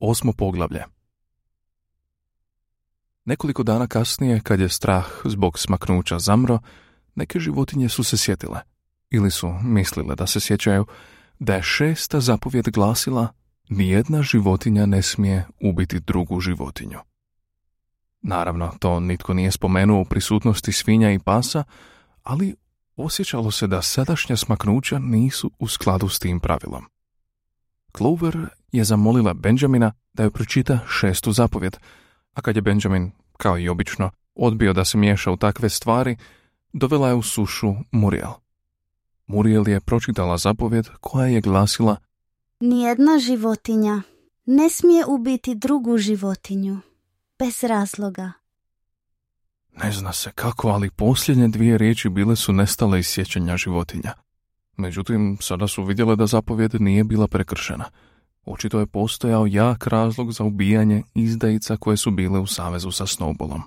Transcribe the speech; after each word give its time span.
Osmo 0.00 0.32
poglavlje 0.32 0.84
Nekoliko 3.24 3.62
dana 3.62 3.86
kasnije, 3.86 4.40
kad 4.40 4.60
je 4.60 4.68
strah 4.68 5.06
zbog 5.24 5.58
smaknuća 5.58 6.18
zamro, 6.18 6.58
neke 7.14 7.38
životinje 7.38 7.88
su 7.88 8.04
se 8.04 8.16
sjetile, 8.16 8.60
ili 9.10 9.30
su 9.30 9.52
mislile 9.62 10.14
da 10.14 10.26
se 10.26 10.40
sjećaju, 10.40 10.86
da 11.38 11.54
je 11.54 11.62
šesta 11.62 12.20
zapovjed 12.20 12.68
glasila 12.68 13.28
nijedna 13.68 14.22
životinja 14.22 14.86
ne 14.86 15.02
smije 15.02 15.46
ubiti 15.60 16.00
drugu 16.00 16.40
životinju. 16.40 16.98
Naravno, 18.22 18.72
to 18.78 19.00
nitko 19.00 19.34
nije 19.34 19.50
spomenuo 19.50 20.00
u 20.00 20.04
prisutnosti 20.04 20.72
svinja 20.72 21.12
i 21.12 21.18
pasa, 21.18 21.64
ali 22.22 22.56
osjećalo 22.96 23.50
se 23.50 23.66
da 23.66 23.82
sadašnja 23.82 24.36
smaknuća 24.36 24.98
nisu 24.98 25.50
u 25.58 25.68
skladu 25.68 26.08
s 26.08 26.18
tim 26.18 26.40
pravilom. 26.40 26.84
Clover 27.96 28.48
je 28.72 28.84
zamolila 28.84 29.34
Benjamina 29.34 29.92
da 30.12 30.22
joj 30.22 30.30
pročita 30.30 30.78
šestu 30.88 31.32
zapovjed, 31.32 31.76
a 32.32 32.40
kad 32.40 32.56
je 32.56 32.62
Benjamin, 32.62 33.10
kao 33.36 33.58
i 33.58 33.68
obično, 33.68 34.10
odbio 34.34 34.72
da 34.72 34.84
se 34.84 34.98
miješa 34.98 35.30
u 35.30 35.36
takve 35.36 35.68
stvari, 35.68 36.16
dovela 36.72 37.08
je 37.08 37.14
u 37.14 37.22
sušu 37.22 37.74
Muriel. 37.90 38.32
Muriel 39.26 39.68
je 39.68 39.80
pročitala 39.80 40.38
zapovjed 40.38 40.88
koja 41.00 41.26
je 41.26 41.40
glasila 41.40 41.96
Nijedna 42.60 43.18
životinja 43.18 44.02
ne 44.46 44.70
smije 44.70 45.04
ubiti 45.06 45.54
drugu 45.54 45.98
životinju, 45.98 46.78
bez 47.38 47.64
razloga. 47.64 48.32
Ne 49.84 49.92
zna 49.92 50.12
se 50.12 50.30
kako, 50.34 50.68
ali 50.68 50.90
posljednje 50.90 51.48
dvije 51.48 51.78
riječi 51.78 52.08
bile 52.08 52.36
su 52.36 52.52
nestale 52.52 52.98
iz 52.98 53.06
sjećanja 53.06 53.56
životinja. 53.56 54.12
Međutim, 54.76 55.38
sada 55.40 55.68
su 55.68 55.84
vidjele 55.84 56.16
da 56.16 56.26
zapovjed 56.26 56.80
nije 56.80 57.04
bila 57.04 57.28
prekršena. 57.28 57.84
Očito 58.44 58.80
je 58.80 58.86
postojao 58.86 59.46
jak 59.46 59.86
razlog 59.86 60.32
za 60.32 60.44
ubijanje 60.44 61.02
izdajica 61.14 61.76
koje 61.76 61.96
su 61.96 62.10
bile 62.10 62.38
u 62.38 62.46
savezu 62.46 62.90
sa 62.90 63.06
Snowballom. 63.06 63.60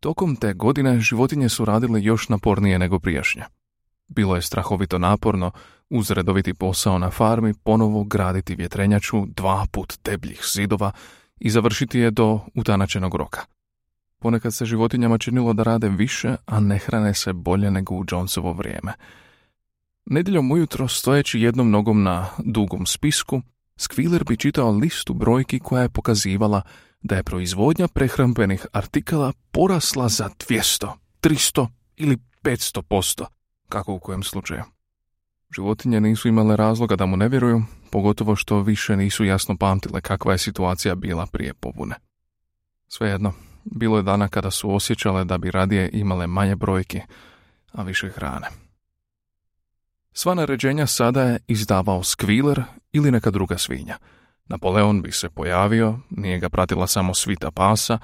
Tokom 0.00 0.36
te 0.36 0.54
godine 0.54 1.00
životinje 1.00 1.48
su 1.48 1.64
radile 1.64 2.02
još 2.02 2.28
napornije 2.28 2.78
nego 2.78 2.98
prijašnje. 2.98 3.42
Bilo 4.08 4.36
je 4.36 4.42
strahovito 4.42 4.98
naporno, 4.98 5.50
uz 5.90 6.10
redoviti 6.10 6.54
posao 6.54 6.98
na 6.98 7.10
farmi, 7.10 7.54
ponovo 7.54 8.04
graditi 8.04 8.54
vjetrenjaču 8.54 9.26
dva 9.26 9.66
put 9.72 9.94
debljih 10.04 10.40
zidova 10.54 10.92
i 11.40 11.50
završiti 11.50 11.98
je 11.98 12.10
do 12.10 12.40
utanačenog 12.54 13.14
roka. 13.14 13.40
Ponekad 14.18 14.54
se 14.54 14.64
životinjama 14.64 15.18
činilo 15.18 15.52
da 15.52 15.62
rade 15.62 15.88
više, 15.88 16.36
a 16.46 16.60
ne 16.60 16.78
hrane 16.78 17.14
se 17.14 17.32
bolje 17.32 17.70
nego 17.70 17.94
u 17.94 18.04
Jonesovo 18.10 18.52
vrijeme. 18.52 18.92
Nedjeljom 20.06 20.52
ujutro, 20.52 20.88
stojeći 20.88 21.40
jednom 21.40 21.70
nogom 21.70 22.02
na 22.02 22.28
dugom 22.38 22.86
spisku, 22.86 23.42
Skviler 23.76 24.24
bi 24.24 24.36
čitao 24.36 24.70
listu 24.70 25.14
brojki 25.14 25.58
koja 25.58 25.82
je 25.82 25.88
pokazivala 25.88 26.62
da 27.02 27.16
je 27.16 27.22
proizvodnja 27.22 27.88
prehrambenih 27.88 28.66
artikala 28.72 29.32
porasla 29.50 30.08
za 30.08 30.30
200, 30.48 30.88
300 31.22 31.68
ili 31.96 32.18
500 32.42 32.82
posto, 32.82 33.26
kako 33.68 33.92
u 33.92 33.98
kojem 33.98 34.22
slučaju. 34.22 34.62
Životinje 35.56 36.00
nisu 36.00 36.28
imale 36.28 36.56
razloga 36.56 36.96
da 36.96 37.06
mu 37.06 37.16
ne 37.16 37.28
vjeruju, 37.28 37.62
pogotovo 37.90 38.36
što 38.36 38.60
više 38.60 38.96
nisu 38.96 39.24
jasno 39.24 39.56
pamtile 39.56 40.00
kakva 40.00 40.32
je 40.32 40.38
situacija 40.38 40.94
bila 40.94 41.26
prije 41.26 41.54
pobune. 41.54 41.94
Svejedno, 42.88 43.32
bilo 43.64 43.96
je 43.96 44.02
dana 44.02 44.28
kada 44.28 44.50
su 44.50 44.74
osjećale 44.74 45.24
da 45.24 45.38
bi 45.38 45.50
radije 45.50 45.90
imale 45.92 46.26
manje 46.26 46.56
brojki, 46.56 47.00
a 47.72 47.82
više 47.82 48.10
hrane. 48.10 48.65
Sva 50.18 50.34
naređenja 50.34 50.86
sada 50.86 51.22
je 51.22 51.38
izdavao 51.46 52.02
Skviler 52.02 52.62
ili 52.92 53.10
neka 53.10 53.30
druga 53.30 53.58
svinja. 53.58 53.96
Napoleon 54.46 55.02
bi 55.02 55.12
se 55.12 55.30
pojavio, 55.30 55.98
nije 56.10 56.38
ga 56.38 56.48
pratila 56.48 56.86
samo 56.86 57.14
svita 57.14 57.50
pasa, 57.50 57.98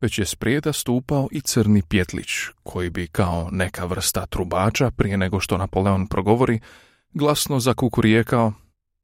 već 0.00 0.18
je 0.18 0.26
sprijeda 0.26 0.72
stupao 0.72 1.28
i 1.32 1.40
crni 1.40 1.82
pjetlić, 1.82 2.28
koji 2.62 2.90
bi 2.90 3.06
kao 3.06 3.48
neka 3.52 3.84
vrsta 3.84 4.26
trubača 4.26 4.90
prije 4.90 5.16
nego 5.16 5.40
što 5.40 5.58
Napoleon 5.58 6.06
progovori, 6.06 6.60
glasno 7.12 7.60
zakukurijekao 7.60 8.52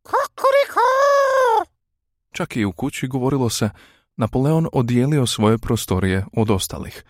Kukuriko! 0.03 0.86
Čak 2.32 2.56
i 2.56 2.64
u 2.64 2.72
kući 2.72 3.06
govorilo 3.06 3.50
se 3.50 3.70
Napoleon 4.16 4.69
odijelio 4.72 5.26
svoje 5.26 5.58
prostorije 5.58 6.24
od 6.32 6.50
ostalih. 6.50 7.04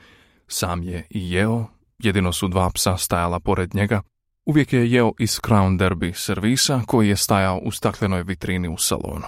Sam 0.46 0.82
je 0.82 1.06
i 1.10 1.32
jeo, 1.32 1.66
jedino 1.98 2.32
su 2.32 2.48
dva 2.48 2.70
psa 2.70 2.96
stajala 2.96 3.40
pored 3.40 3.74
njega, 3.74 4.02
uvijek 4.44 4.72
je 4.72 4.90
jeo 4.90 5.12
iz 5.18 5.40
Crown 5.40 5.78
Derby 5.78 6.12
servisa 6.14 6.82
koji 6.86 7.08
je 7.08 7.16
stajao 7.16 7.58
u 7.58 7.70
staklenoj 7.70 8.22
vitrini 8.22 8.68
u 8.68 8.78
salonu. 8.78 9.26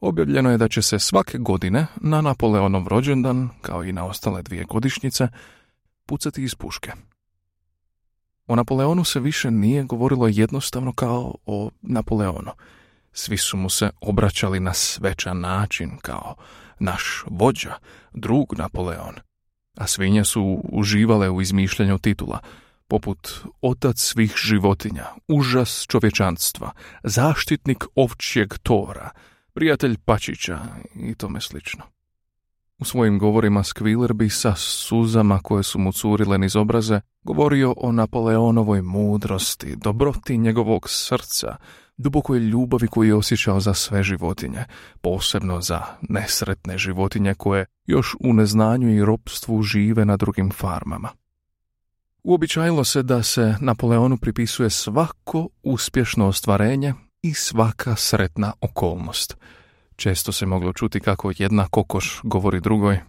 Objavljeno 0.00 0.50
je 0.50 0.58
da 0.58 0.68
će 0.68 0.82
se 0.82 0.98
svake 0.98 1.38
godine 1.38 1.86
na 1.96 2.20
Napoleonov 2.20 2.88
rođendan, 2.88 3.48
kao 3.62 3.84
i 3.84 3.92
na 3.92 4.04
ostale 4.04 4.42
dvije 4.42 4.64
godišnjice, 4.64 5.28
pucati 6.06 6.42
iz 6.42 6.54
puške. 6.54 6.92
O 8.46 8.56
Napoleonu 8.56 9.04
se 9.04 9.20
više 9.20 9.50
nije 9.50 9.84
govorilo 9.84 10.28
jednostavno 10.28 10.92
kao 10.92 11.34
o 11.46 11.70
Napoleonu. 11.82 12.50
Svi 13.12 13.36
su 13.36 13.56
mu 13.56 13.70
se 13.70 13.90
obraćali 14.00 14.60
na 14.60 14.74
svečan 14.74 15.40
način 15.40 15.98
kao 16.02 16.34
naš 16.78 17.24
vođa, 17.26 17.74
drug 18.12 18.58
Napoleon. 18.58 19.14
A 19.76 19.86
svinje 19.86 20.24
su 20.24 20.60
uživale 20.72 21.30
u 21.30 21.40
izmišljanju 21.40 21.98
titula, 21.98 22.38
poput 22.88 23.44
otac 23.60 24.00
svih 24.00 24.34
životinja, 24.36 25.06
užas 25.28 25.86
čovječanstva, 25.88 26.72
zaštitnik 27.04 27.84
ovčjeg 27.94 28.58
tora, 28.62 29.10
prijatelj 29.52 29.98
Pačića 30.04 30.58
i 30.94 31.14
tome 31.14 31.40
slično. 31.40 31.84
U 32.78 32.84
svojim 32.84 33.18
govorima 33.18 33.62
Skviler 33.62 34.12
bi 34.12 34.30
sa 34.30 34.54
suzama 34.54 35.40
koje 35.42 35.62
su 35.62 35.78
mu 35.78 35.92
curile 35.92 36.38
niz 36.38 36.56
obraze 36.56 37.00
govorio 37.22 37.74
o 37.76 37.92
Napoleonovoj 37.92 38.82
mudrosti, 38.82 39.76
dobroti 39.76 40.38
njegovog 40.38 40.90
srca, 40.90 41.56
dubokoj 41.96 42.38
ljubavi 42.38 42.88
koju 42.88 43.08
je 43.08 43.14
osjećao 43.14 43.60
za 43.60 43.74
sve 43.74 44.02
životinje, 44.02 44.64
posebno 45.00 45.60
za 45.60 45.82
nesretne 46.02 46.78
životinje 46.78 47.34
koje 47.34 47.66
još 47.86 48.16
u 48.20 48.32
neznanju 48.32 48.96
i 48.96 49.04
ropstvu 49.04 49.62
žive 49.62 50.04
na 50.04 50.16
drugim 50.16 50.50
farmama. 50.50 51.08
Uobičajilo 52.24 52.84
se 52.84 53.02
da 53.02 53.22
se 53.22 53.54
Napoleonu 53.60 54.16
pripisuje 54.16 54.70
svako 54.70 55.48
uspješno 55.62 56.28
ostvarenje 56.28 56.94
i 57.22 57.34
svaka 57.34 57.96
sretna 57.96 58.52
okolnost. 58.60 59.36
Često 59.96 60.32
se 60.32 60.46
moglo 60.46 60.72
čuti 60.72 61.00
kako 61.00 61.32
jedna 61.38 61.68
kokoš 61.70 62.20
govori 62.22 62.60
drugoj. 62.60 63.00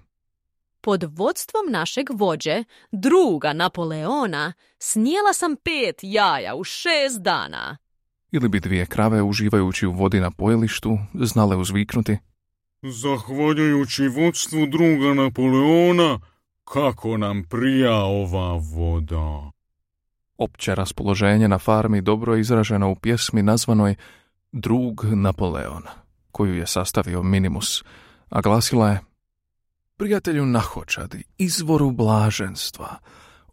Pod 0.81 1.03
vodstvom 1.17 1.65
našeg 1.71 2.05
vođe, 2.13 2.63
druga 2.91 3.53
Napoleona, 3.53 4.53
snijela 4.79 5.33
sam 5.33 5.55
pet 5.55 5.95
jaja 6.01 6.55
u 6.55 6.63
šest 6.63 7.21
dana. 7.21 7.77
Ili 8.31 8.49
bi 8.49 8.59
dvije 8.59 8.85
krave 8.85 9.21
uživajući 9.21 9.87
u 9.87 9.91
vodi 9.91 10.19
na 10.19 10.31
pojelištu 10.31 10.97
znale 11.13 11.55
uzviknuti. 11.55 12.17
Zahvaljujući 12.81 14.07
vodstvu 14.07 14.67
druga 14.67 15.13
Napoleona, 15.13 16.19
kako 16.65 17.17
nam 17.17 17.43
prija 17.43 17.95
ova 17.95 18.59
voda. 18.73 19.51
Opće 20.37 20.75
raspoloženje 20.75 21.47
na 21.47 21.59
farmi 21.59 22.01
dobro 22.01 22.33
je 22.33 22.41
izraženo 22.41 22.91
u 22.91 22.95
pjesmi 22.95 23.43
nazvanoj 23.43 23.95
Drug 24.51 25.03
Napoleon, 25.03 25.83
koju 26.31 26.55
je 26.55 26.67
sastavio 26.67 27.23
Minimus, 27.23 27.83
a 28.29 28.41
glasila 28.41 28.89
je 28.89 28.99
Prijatelju 29.97 30.45
nahočadi, 30.45 31.23
izvoru 31.37 31.91
blaženstva, 31.91 32.99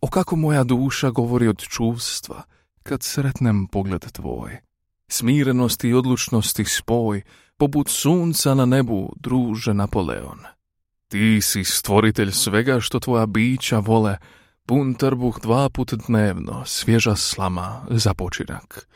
o 0.01 0.07
kako 0.07 0.37
moja 0.37 0.65
duša 0.65 1.11
govori 1.11 1.49
od 1.49 1.59
čuvstva, 1.59 2.43
kad 2.83 3.03
sretnem 3.03 3.67
pogled 3.67 4.13
tvoj. 4.13 4.57
Smirenosti 5.09 5.89
i 5.89 5.95
odlučnosti 5.95 6.65
spoj, 6.65 7.23
poput 7.57 7.89
sunca 7.89 8.55
na 8.55 8.67
nebu, 8.67 9.13
druže 9.17 9.75
Napoleon. 9.75 10.39
Ti 11.13 11.41
si 11.41 11.65
stvoritelj 11.65 12.31
svega 12.33 12.81
što 12.81 13.01
tvoja 13.01 13.27
bića 13.27 13.79
vole, 13.79 14.17
pun 14.67 14.95
trbuh 14.95 15.41
dva 15.43 15.69
put 15.69 15.95
dnevno, 16.07 16.63
svježa 16.67 17.17
slama 17.17 17.83
za 17.91 18.15
počinak. 18.15 18.89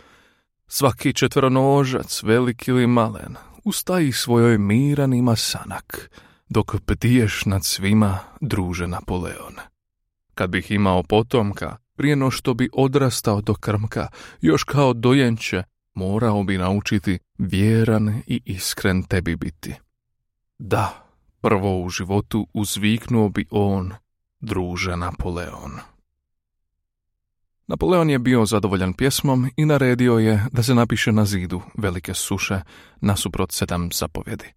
Svaki 0.67 1.13
četveronožac, 1.13 2.23
velik 2.23 2.69
ili 2.69 2.87
malen, 2.87 3.37
ustaji 3.65 4.13
svojoj 4.13 4.59
miran 4.59 5.15
ima 5.15 5.37
sanak, 5.37 6.11
dok 6.49 6.77
ptiješ 6.87 7.45
nad 7.45 7.65
svima, 7.65 8.19
druže 8.41 8.87
Napoleon. 8.87 9.55
Kad 10.35 10.51
bih 10.51 10.71
imao 10.71 11.03
potomka, 11.03 11.77
prije 11.97 12.17
no 12.17 12.31
što 12.31 12.55
bi 12.55 12.69
odrastao 12.73 13.41
do 13.41 13.55
krmka, 13.55 14.09
još 14.41 14.65
kao 14.65 14.93
dojenče, 14.93 15.63
morao 15.95 16.43
bi 16.43 16.59
naučiti 16.59 17.19
vjeran 17.39 18.23
i 18.27 18.41
iskren 18.45 19.03
tebi 19.03 19.37
biti. 19.37 19.75
Da, 20.59 21.06
prvo 21.41 21.83
u 21.83 21.89
životu 21.89 22.47
uzviknuo 22.55 23.29
bi 23.29 23.47
on, 23.51 23.93
druže 24.41 24.97
Napoleon. 24.97 25.73
Napoleon 27.67 28.11
je 28.11 28.19
bio 28.19 28.47
zadovoljan 28.47 28.93
pjesmom 28.93 29.51
i 29.57 29.65
naredio 29.65 30.19
je 30.19 30.47
da 30.53 30.63
se 30.63 30.75
napiše 30.75 31.13
na 31.13 31.25
zidu 31.25 31.63
velike 31.75 32.15
suše 32.15 32.61
nasuprot 33.01 33.53
sedam 33.53 33.89
zapovjedi. 33.93 34.53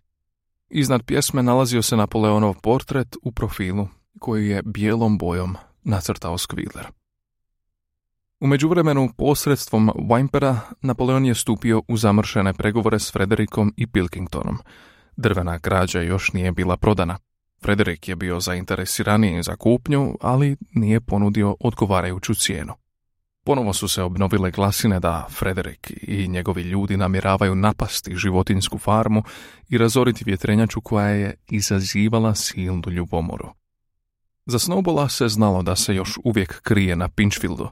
Iznad 0.70 1.04
pjesme 1.06 1.44
nalazio 1.44 1.82
se 1.82 1.98
Napoleonov 1.98 2.54
portret 2.64 3.16
u 3.24 3.32
profilu 3.32 3.88
koji 4.20 4.48
je 4.48 4.62
bijelom 4.66 5.18
bojom 5.18 5.56
nacrtao 5.84 6.38
Skviler. 6.38 6.88
U 8.40 8.48
međuvremenu 8.48 9.10
posredstvom 9.18 9.90
Wimpera 9.90 10.58
Napoleon 10.82 11.26
je 11.26 11.36
stupio 11.36 11.82
u 11.88 11.98
zamršene 11.98 12.54
pregovore 12.54 13.00
s 13.00 13.12
Frederikom 13.12 13.74
i 13.78 13.88
Pilkingtonom. 13.88 14.58
Drvena 15.22 15.58
građa 15.58 16.02
još 16.02 16.34
nije 16.34 16.52
bila 16.52 16.78
prodana. 16.78 17.18
Frederik 17.62 18.08
je 18.08 18.16
bio 18.16 18.40
zainteresiraniji 18.40 19.44
za 19.44 19.56
kupnju, 19.56 20.18
ali 20.22 20.58
nije 20.72 21.02
ponudio 21.02 21.56
odgovarajuću 21.60 22.36
cijenu. 22.36 22.74
Ponovo 23.46 23.74
su 23.74 23.88
se 23.88 24.04
obnovile 24.04 24.52
glasine 24.52 25.00
da 25.00 25.28
Frederik 25.30 25.94
i 26.02 26.28
njegovi 26.28 26.62
ljudi 26.62 26.98
namjeravaju 26.98 27.56
napasti 27.56 28.16
životinsku 28.16 28.78
farmu 28.78 29.24
i 29.70 29.78
razoriti 29.78 30.24
vjetrenjaču 30.26 30.82
koja 30.82 31.08
je 31.08 31.36
izazivala 31.50 32.36
silnu 32.36 32.90
ljubomoru. 32.92 33.50
Za 34.46 34.60
Snowbola 34.60 35.10
se 35.10 35.28
znalo 35.28 35.64
da 35.64 35.76
se 35.76 35.96
još 35.96 36.18
uvijek 36.24 36.62
krije 36.62 36.96
na 36.96 37.10
Pinchfieldu. 37.10 37.70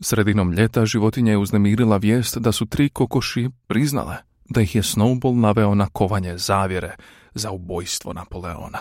Sredinom 0.00 0.52
ljeta 0.52 0.86
životinja 0.86 1.32
je 1.32 1.38
uznemirila 1.38 1.96
vijest 1.96 2.38
da 2.38 2.52
su 2.52 2.66
tri 2.66 2.88
kokoši 2.88 3.50
priznale 3.66 4.31
da 4.44 4.60
ih 4.60 4.74
je 4.74 4.82
Snowball 4.82 5.40
naveo 5.40 5.74
na 5.74 5.86
kovanje 5.86 6.38
zavjere 6.38 6.96
za 7.34 7.50
ubojstvo 7.50 8.12
Napoleona. 8.12 8.78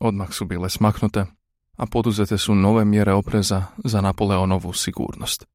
Odmah 0.00 0.32
su 0.32 0.44
bile 0.44 0.70
smaknute 0.70 1.26
a 1.78 1.86
poduzete 1.86 2.38
su 2.38 2.54
nove 2.54 2.84
mjere 2.84 3.12
opreza 3.12 3.64
za 3.84 4.00
Napoleonovu 4.00 4.72
sigurnost. 4.72 5.46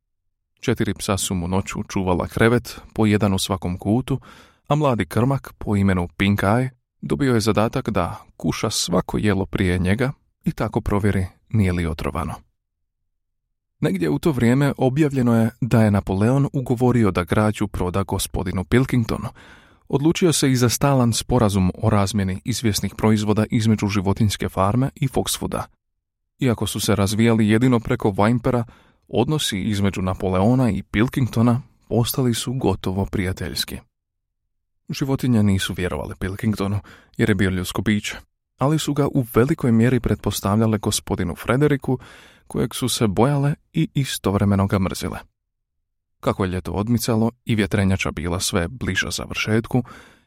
Četiri 0.59 0.93
psa 0.93 1.17
su 1.17 1.35
mu 1.35 1.47
noću 1.47 1.83
čuvala 1.83 2.27
krevet, 2.27 2.79
po 2.93 3.05
jedan 3.05 3.33
u 3.33 3.39
svakom 3.39 3.77
kutu, 3.77 4.19
a 4.67 4.75
mladi 4.75 5.05
krmak 5.05 5.53
po 5.57 5.75
imenu 5.75 6.07
Pink 6.17 6.43
Eye 6.43 6.69
dobio 7.01 7.33
je 7.33 7.39
zadatak 7.39 7.89
da 7.89 8.25
kuša 8.37 8.69
svako 8.69 9.17
jelo 9.17 9.45
prije 9.45 9.79
njega 9.79 10.11
i 10.45 10.51
tako 10.51 10.81
provjeri 10.81 11.25
nije 11.49 11.73
li 11.73 11.85
otrovano. 11.85 12.33
Negdje 13.83 14.09
u 14.09 14.19
to 14.19 14.31
vrijeme 14.31 14.73
objavljeno 14.77 15.35
je 15.35 15.49
da 15.61 15.83
je 15.83 15.91
Napoleon 15.91 16.47
ugovorio 16.53 17.11
da 17.11 17.23
građu 17.23 17.67
proda 17.67 18.03
gospodinu 18.03 18.63
Pilkingtonu. 18.63 19.27
Odlučio 19.87 20.33
se 20.33 20.51
i 20.51 20.55
za 20.55 20.69
stalan 20.69 21.13
sporazum 21.13 21.71
o 21.77 21.89
razmjeni 21.89 22.41
izvjesnih 22.45 22.93
proizvoda 22.97 23.45
između 23.51 23.87
životinske 23.87 24.49
farme 24.49 24.89
i 24.95 25.07
Foxfooda, 25.07 25.61
iako 26.39 26.67
su 26.67 26.79
se 26.79 26.95
razvijali 26.95 27.49
jedino 27.49 27.79
preko 27.79 28.09
Weimpera, 28.09 28.63
odnosi 29.07 29.59
između 29.59 30.01
Napoleona 30.01 30.71
i 30.71 30.83
Pilkingtona 30.83 31.61
postali 31.89 32.33
su 32.33 32.53
gotovo 32.53 33.05
prijateljski. 33.05 33.77
Životinje 34.89 35.43
nisu 35.43 35.73
vjerovali 35.73 36.15
Pilkingtonu 36.19 36.79
jer 37.17 37.29
je 37.29 37.35
bio 37.35 37.49
ljudsko 37.49 37.81
biće, 37.81 38.15
ali 38.57 38.79
su 38.79 38.93
ga 38.93 39.07
u 39.07 39.25
velikoj 39.35 39.71
mjeri 39.71 39.99
pretpostavljale 39.99 40.77
gospodinu 40.77 41.35
Frederiku, 41.35 41.99
kojeg 42.53 42.75
su 42.75 42.89
se 42.89 43.07
bojale 43.07 43.55
i 43.73 43.89
istovremeno 43.93 44.67
ga 44.67 44.79
mrzile. 44.79 45.19
Kako 46.19 46.43
je 46.43 46.49
ljeto 46.49 46.71
odmicalo 46.71 47.31
i 47.45 47.55
vjetrenjača 47.55 48.11
bila 48.11 48.39
sve 48.39 48.67
bliža 48.67 49.11
završetku, 49.11 49.83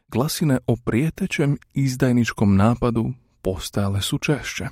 glasine 0.07 0.59
o 0.67 0.75
prijetećem 0.75 1.57
izdajničkom 1.73 2.55
napadu 2.55 3.13
postajale 3.41 4.01
su 4.01 4.17
češće. 4.17 4.67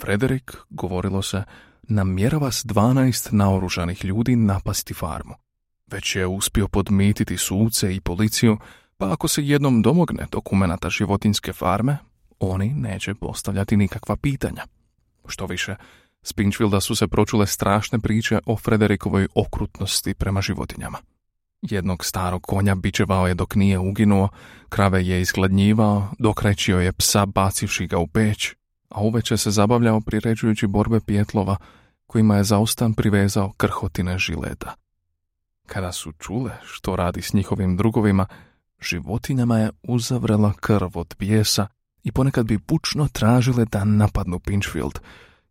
Frederik, 0.00 0.56
govorilo 0.70 1.22
se, 1.22 1.42
namjerava 1.82 2.50
s 2.50 2.64
dvanaest 2.64 3.28
naoružanih 3.32 4.04
ljudi 4.04 4.36
napasti 4.36 4.94
farmu. 4.94 5.34
Već 5.86 6.16
je 6.16 6.26
uspio 6.26 6.68
podmititi 6.68 7.36
suce 7.36 7.94
i 7.94 8.00
policiju, 8.00 8.58
pa 8.96 9.12
ako 9.12 9.28
se 9.28 9.46
jednom 9.46 9.82
domogne 9.82 10.26
dokumenata 10.32 10.90
životinske 10.90 11.52
farme, 11.52 11.98
oni 12.40 12.74
neće 12.74 13.14
postavljati 13.14 13.76
nikakva 13.76 14.16
pitanja. 14.16 14.62
Što 15.28 15.46
više, 15.46 15.76
s 16.26 16.32
Pinchfielda 16.32 16.80
su 16.80 16.94
se 16.96 17.08
pročule 17.08 17.46
strašne 17.46 17.98
priče 17.98 18.38
o 18.46 18.56
Frederikovoj 18.56 19.28
okrutnosti 19.34 20.14
prema 20.14 20.40
životinjama. 20.40 20.98
Jednog 21.62 22.04
starog 22.04 22.42
konja 22.42 22.74
bičevao 22.74 23.28
je 23.28 23.34
dok 23.34 23.54
nije 23.54 23.78
uginuo, 23.78 24.28
krave 24.68 25.06
je 25.06 25.20
izgladnjivao, 25.20 26.08
dokrećio 26.18 26.80
je 26.80 26.92
psa 26.92 27.26
bacivši 27.26 27.86
ga 27.86 27.98
u 27.98 28.06
peć, 28.06 28.54
a 28.88 29.00
uveče 29.00 29.36
se 29.36 29.50
zabavljao 29.50 30.00
priređujući 30.00 30.66
borbe 30.66 31.00
pjetlova 31.06 31.56
kojima 32.06 32.36
je 32.36 32.44
zaustan 32.44 32.94
privezao 32.94 33.52
krhotine 33.56 34.18
žileta. 34.18 34.74
Kada 35.66 35.92
su 35.92 36.12
čule 36.12 36.52
što 36.64 36.96
radi 36.96 37.22
s 37.22 37.32
njihovim 37.32 37.76
drugovima, 37.76 38.26
životinjama 38.80 39.58
je 39.58 39.70
uzavrela 39.82 40.52
krv 40.60 40.90
od 40.94 41.14
bijesa 41.18 41.66
i 42.02 42.12
ponekad 42.12 42.46
bi 42.46 42.58
pučno 42.58 43.08
tražile 43.12 43.64
da 43.64 43.84
napadnu 43.84 44.38
Pinchfield, 44.38 44.98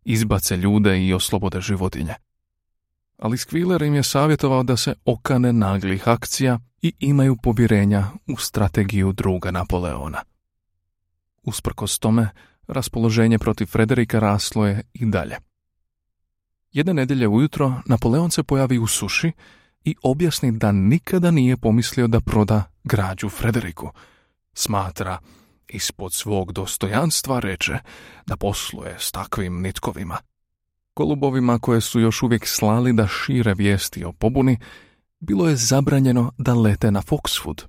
izbace 0.05 0.57
ljude 0.57 1.05
i 1.05 1.13
oslobode 1.13 1.61
životinje. 1.61 2.13
Ali 3.17 3.37
Squiller 3.37 3.87
im 3.87 3.95
je 3.95 4.03
savjetovao 4.03 4.63
da 4.63 4.77
se 4.77 4.93
okane 5.05 5.53
naglih 5.53 6.07
akcija 6.07 6.59
i 6.81 6.93
imaju 6.99 7.35
povjerenja 7.43 8.07
u 8.27 8.37
strategiju 8.37 9.13
druga 9.13 9.51
Napoleona. 9.51 10.21
Usprkos 11.43 11.99
tome, 11.99 12.29
raspoloženje 12.67 13.39
protiv 13.39 13.65
Frederika 13.65 14.19
raslo 14.19 14.67
je 14.67 14.81
i 14.93 15.05
dalje. 15.05 15.37
Jedne 16.71 16.93
nedjelje 16.93 17.27
ujutro 17.27 17.73
Napoleon 17.85 18.31
se 18.31 18.43
pojavi 18.43 18.79
u 18.79 18.87
suši 18.87 19.31
i 19.83 19.95
objasni 20.03 20.51
da 20.51 20.71
nikada 20.71 21.31
nije 21.31 21.57
pomislio 21.57 22.07
da 22.07 22.21
proda 22.21 22.63
građu 22.83 23.29
Frederiku. 23.29 23.89
Smatra, 24.53 25.19
ispod 25.69 26.13
svog 26.13 26.51
dostojanstva 26.51 27.39
reče, 27.39 27.77
da 28.25 28.37
posluje 28.37 28.95
s 28.99 29.11
takvim 29.11 29.61
nitkovima. 29.61 30.17
Golubovima 30.95 31.59
koje 31.59 31.81
su 31.81 31.99
još 31.99 32.23
uvijek 32.23 32.47
slali 32.47 32.93
da 32.93 33.07
šire 33.07 33.53
vijesti 33.53 34.03
o 34.03 34.11
pobuni, 34.11 34.57
bilo 35.19 35.49
je 35.49 35.55
zabranjeno 35.55 36.31
da 36.37 36.53
lete 36.53 36.91
na 36.91 37.01
Foxwood 37.01 37.65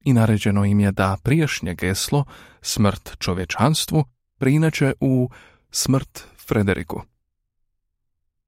i 0.00 0.12
naređeno 0.12 0.64
im 0.64 0.80
je 0.80 0.92
da 0.92 1.16
prijašnje 1.22 1.74
geslo, 1.74 2.24
smrt 2.62 3.16
čovječanstvu, 3.18 4.04
preinače 4.38 4.92
u 5.00 5.30
smrt 5.70 6.24
Frederiku. 6.46 7.02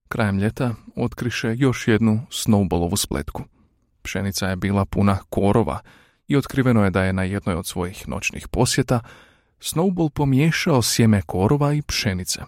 Krajem 0.08 0.38
ljeta 0.38 0.74
otkriše 0.96 1.54
još 1.56 1.88
jednu 1.88 2.26
snowballovu 2.30 2.96
spletku. 2.96 3.42
Pšenica 4.02 4.46
je 4.46 4.56
bila 4.56 4.84
puna 4.84 5.18
korova 5.30 5.80
i 6.28 6.36
otkriveno 6.36 6.84
je 6.84 6.90
da 6.90 7.02
je 7.04 7.12
na 7.12 7.22
jednoj 7.22 7.54
od 7.54 7.66
svojih 7.66 8.08
noćnih 8.08 8.48
posjeta 8.48 9.00
Snowball 9.60 10.08
pomiješao 10.08 10.82
sjeme 10.82 11.22
korova 11.22 11.72
i 11.72 11.82
pšenice. 11.82 12.40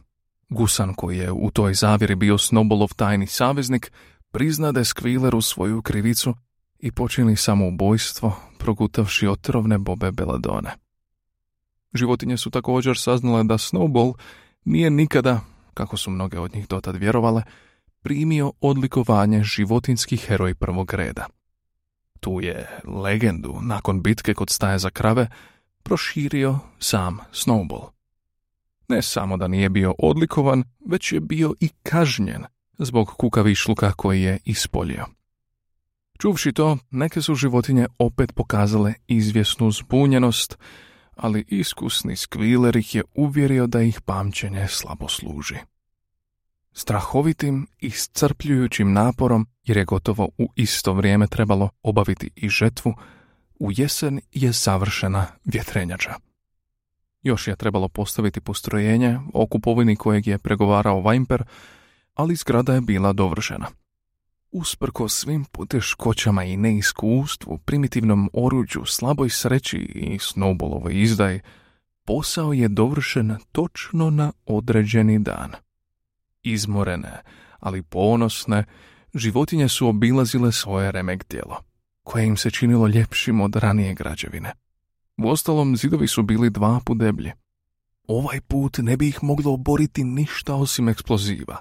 Gusan 0.48 0.94
koji 0.94 1.18
je 1.18 1.32
u 1.32 1.50
toj 1.50 1.74
zavjeri 1.74 2.14
bio 2.14 2.38
Snowballov 2.38 2.94
tajni 2.96 3.26
saveznik 3.26 3.92
priznade 4.30 4.84
Skvileru 4.84 5.40
svoju 5.40 5.82
krivicu 5.82 6.34
i 6.78 6.92
počini 6.92 7.36
samoubojstvo 7.36 8.36
progutavši 8.58 9.26
otrovne 9.26 9.78
bobe 9.78 10.12
Beladone. 10.12 10.70
Životinje 11.94 12.36
su 12.36 12.50
također 12.50 12.98
saznale 12.98 13.44
da 13.44 13.54
Snowball 13.54 14.14
nije 14.64 14.90
nikada, 14.90 15.40
kako 15.74 15.96
su 15.96 16.10
mnoge 16.10 16.38
od 16.38 16.54
njih 16.54 16.68
dotad 16.68 16.96
vjerovale, 16.96 17.42
primio 18.02 18.52
odlikovanje 18.60 19.42
životinskih 19.42 20.26
heroj 20.26 20.54
prvog 20.54 20.94
reda. 20.94 21.26
Tu 22.20 22.40
je 22.40 22.68
legendu 22.84 23.58
nakon 23.62 24.02
bitke 24.02 24.34
kod 24.34 24.50
staje 24.50 24.78
za 24.78 24.90
krave 24.90 25.28
proširio 25.82 26.58
sam 26.78 27.18
Snowball. 27.32 27.90
Ne 28.88 29.02
samo 29.02 29.36
da 29.36 29.48
nije 29.48 29.68
bio 29.68 29.94
odlikovan, 29.98 30.64
već 30.86 31.12
je 31.12 31.20
bio 31.20 31.54
i 31.60 31.68
kažnjen 31.82 32.44
zbog 32.78 33.08
kukavišluka 33.08 33.92
koji 33.92 34.22
je 34.22 34.38
ispolio. 34.44 35.06
Čuvši 36.18 36.52
to, 36.52 36.78
neke 36.90 37.22
su 37.22 37.34
životinje 37.34 37.86
opet 37.98 38.32
pokazale 38.34 38.94
izvjesnu 39.06 39.70
zbunjenost, 39.70 40.58
ali 41.16 41.44
iskusni 41.48 42.16
skviler 42.16 42.76
ih 42.76 42.94
je 42.94 43.02
uvjerio 43.14 43.66
da 43.66 43.82
ih 43.82 44.00
pamćenje 44.00 44.66
slabo 44.68 45.08
služi. 45.08 45.56
Strahovitim 46.80 47.66
i 47.80 47.86
iscrpljujućim 47.86 48.92
naporom, 48.92 49.46
jer 49.64 49.76
je 49.76 49.84
gotovo 49.84 50.28
u 50.38 50.48
isto 50.56 50.92
vrijeme 50.92 51.26
trebalo 51.26 51.70
obaviti 51.82 52.30
i 52.36 52.48
žetvu, 52.48 52.94
u 53.60 53.72
jesen 53.72 54.20
je 54.32 54.52
završena 54.52 55.26
vjetrenjača. 55.44 56.14
Još 57.22 57.48
je 57.48 57.56
trebalo 57.56 57.88
postaviti 57.88 58.40
postrojenje, 58.40 59.18
o 59.34 59.46
kupovini 59.46 59.96
kojeg 59.96 60.26
je 60.26 60.38
pregovarao 60.38 61.00
Vajmper, 61.00 61.44
ali 62.14 62.36
zgrada 62.36 62.74
je 62.74 62.80
bila 62.80 63.12
dovršena. 63.12 63.66
Usprko 64.50 65.08
svim 65.08 65.44
poteškoćama 65.44 66.44
i 66.44 66.56
neiskustvu, 66.56 67.58
primitivnom 67.58 68.30
oruđu, 68.32 68.84
slaboj 68.84 69.30
sreći 69.30 69.76
i 69.78 70.18
snowballovoj 70.18 71.02
izdaj, 71.02 71.40
posao 72.04 72.52
je 72.52 72.68
dovršen 72.68 73.36
točno 73.52 74.10
na 74.10 74.32
određeni 74.46 75.18
dan. 75.18 75.67
Izmorene, 76.42 77.22
ali 77.60 77.82
ponosne, 77.82 78.64
Životinje 79.14 79.68
su 79.68 79.88
obilazile 79.88 80.52
svoje 80.52 80.92
remek 80.92 81.24
tijelo, 81.24 81.56
koje 82.02 82.26
im 82.26 82.36
se 82.36 82.50
činilo 82.50 82.86
ljepšim 82.86 83.40
od 83.40 83.56
ranije 83.56 83.94
građevine. 83.94 84.52
Uostalom, 85.16 85.76
zidovi 85.76 86.08
su 86.08 86.22
bili 86.22 86.50
dva 86.50 86.80
put 86.86 86.98
deblji. 86.98 87.32
Ovaj 88.08 88.40
put 88.40 88.78
ne 88.78 88.96
bi 88.96 89.08
ih 89.08 89.18
moglo 89.22 89.52
oboriti 89.52 90.04
ništa 90.04 90.54
osim 90.54 90.88
eksploziva. 90.88 91.60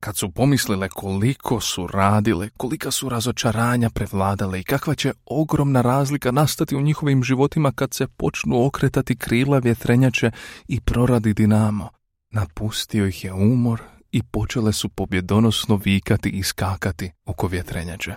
Kad 0.00 0.16
su 0.16 0.30
pomislile 0.30 0.88
koliko 0.88 1.60
su 1.60 1.86
radile, 1.86 2.48
kolika 2.56 2.90
su 2.90 3.08
razočaranja 3.08 3.90
prevladale 3.90 4.60
i 4.60 4.64
kakva 4.64 4.94
će 4.94 5.12
ogromna 5.26 5.80
razlika 5.80 6.30
nastati 6.30 6.76
u 6.76 6.80
njihovim 6.80 7.22
životima 7.22 7.72
kad 7.72 7.94
se 7.94 8.06
počnu 8.06 8.66
okretati 8.66 9.16
krila 9.16 9.58
vjetrenjače 9.58 10.30
i 10.68 10.80
proradi 10.80 11.34
dinamo, 11.34 11.88
napustio 12.30 13.06
ih 13.06 13.24
je 13.24 13.32
umor 13.32 13.80
i 14.12 14.22
počele 14.22 14.72
su 14.72 14.88
pobjedonosno 14.88 15.80
vikati 15.84 16.28
i 16.28 16.42
skakati 16.42 17.10
oko 17.24 17.46
vjetrenjače. 17.46 18.14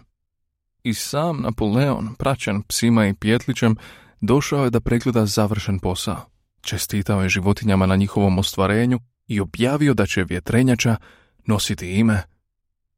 I 0.83 0.93
sam 0.93 1.41
Napoleon, 1.41 2.15
praćen 2.15 2.62
psima 2.62 3.07
i 3.07 3.13
pjetlićem, 3.13 3.75
došao 4.21 4.63
je 4.63 4.69
da 4.69 4.79
pregleda 4.79 5.25
završen 5.25 5.79
posao. 5.79 6.25
Čestitao 6.62 7.21
je 7.21 7.29
životinjama 7.29 7.86
na 7.86 7.95
njihovom 7.95 8.39
ostvarenju 8.39 9.00
i 9.27 9.39
objavio 9.39 9.93
da 9.93 10.05
će 10.05 10.24
vjetrenjača 10.24 10.95
nositi 11.45 11.91
ime 11.91 12.24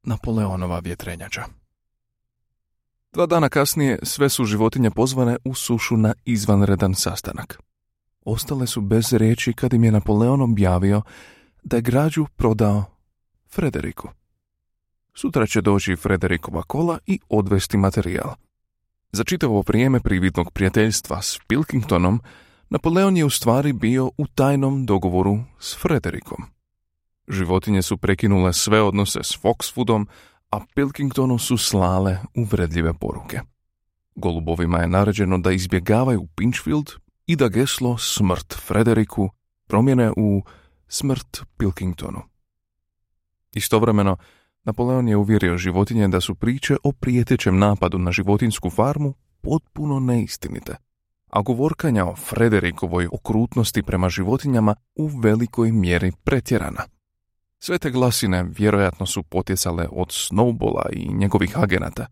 Napoleonova 0.03 0.79
vjetrenjača. 0.79 1.43
Dva 3.13 3.25
dana 3.25 3.49
kasnije 3.49 3.99
sve 4.03 4.29
su 4.29 4.45
životinje 4.45 4.91
pozvane 4.91 5.37
u 5.43 5.55
sušu 5.55 5.97
na 5.97 6.13
izvanredan 6.25 6.95
sastanak. 6.95 7.59
Ostale 8.25 8.67
su 8.67 8.81
bez 8.81 9.13
riječi 9.13 9.53
kad 9.53 9.73
im 9.73 9.83
je 9.83 9.91
Napoleon 9.91 10.41
objavio 10.41 11.01
da 11.63 11.75
je 11.77 11.81
građu 11.81 12.25
prodao 12.35 12.85
Frederiku. 13.49 14.09
Sutra 15.13 15.47
će 15.47 15.61
doći 15.61 15.95
Frederikova 15.95 16.63
kola 16.63 16.99
i 17.05 17.19
odvesti 17.29 17.77
materijal. 17.77 18.33
Za 19.11 19.23
čitavo 19.23 19.63
vrijeme 19.67 19.99
prividnog 19.99 20.51
prijateljstva 20.51 21.21
s 21.21 21.37
Pilkingtonom, 21.47 22.21
Napoleon 22.73 23.17
je 23.17 23.25
u 23.25 23.29
stvari 23.29 23.73
bio 23.73 24.11
u 24.17 24.27
tajnom 24.27 24.85
dogovoru 24.85 25.39
s 25.59 25.77
Frederikom. 25.81 26.43
Životinje 27.27 27.81
su 27.81 27.97
prekinule 27.97 28.53
sve 28.53 28.81
odnose 28.81 29.19
s 29.23 29.39
Foxwoodom, 29.41 30.05
a 30.51 30.59
Pilkingtonu 30.75 31.37
su 31.37 31.57
slale 31.57 32.17
uvredljive 32.35 32.93
poruke. 32.93 33.39
Golubovima 34.15 34.79
je 34.79 34.87
naređeno 34.87 35.37
da 35.37 35.51
izbjegavaju 35.51 36.27
Pinchfield 36.35 36.89
i 37.27 37.35
da 37.35 37.47
geslo 37.47 37.97
smrt 37.97 38.53
Frederiku 38.53 39.29
promjene 39.67 40.11
u 40.17 40.43
smrt 40.93 41.41
Pilkingtonu. 41.57 42.21
Istovremeno, 43.51 44.17
Napoleon 44.63 45.07
je 45.07 45.17
uvjerio 45.17 45.57
životinje 45.57 46.07
da 46.07 46.21
su 46.21 46.35
priče 46.35 46.77
o 46.83 46.91
prijetećem 46.91 47.57
napadu 47.57 47.97
na 47.97 48.11
životinsku 48.11 48.69
farmu 48.69 49.13
potpuno 49.41 49.99
neistinite, 49.99 50.75
a 51.29 51.41
govorkanja 51.41 52.05
o 52.05 52.15
Frederikovoj 52.15 53.07
okrutnosti 53.11 53.83
prema 53.83 54.09
životinjama 54.09 54.75
u 54.95 55.07
velikoj 55.07 55.71
mjeri 55.71 56.11
pretjerana. 56.23 56.83
Sve 57.59 57.79
te 57.79 57.91
glasine 57.91 58.43
vjerojatno 58.43 59.05
su 59.05 59.23
potjecale 59.23 59.87
od 59.91 60.07
Snowballa 60.07 60.85
i 60.91 61.13
njegovih 61.13 61.57
agenata. 61.57 62.05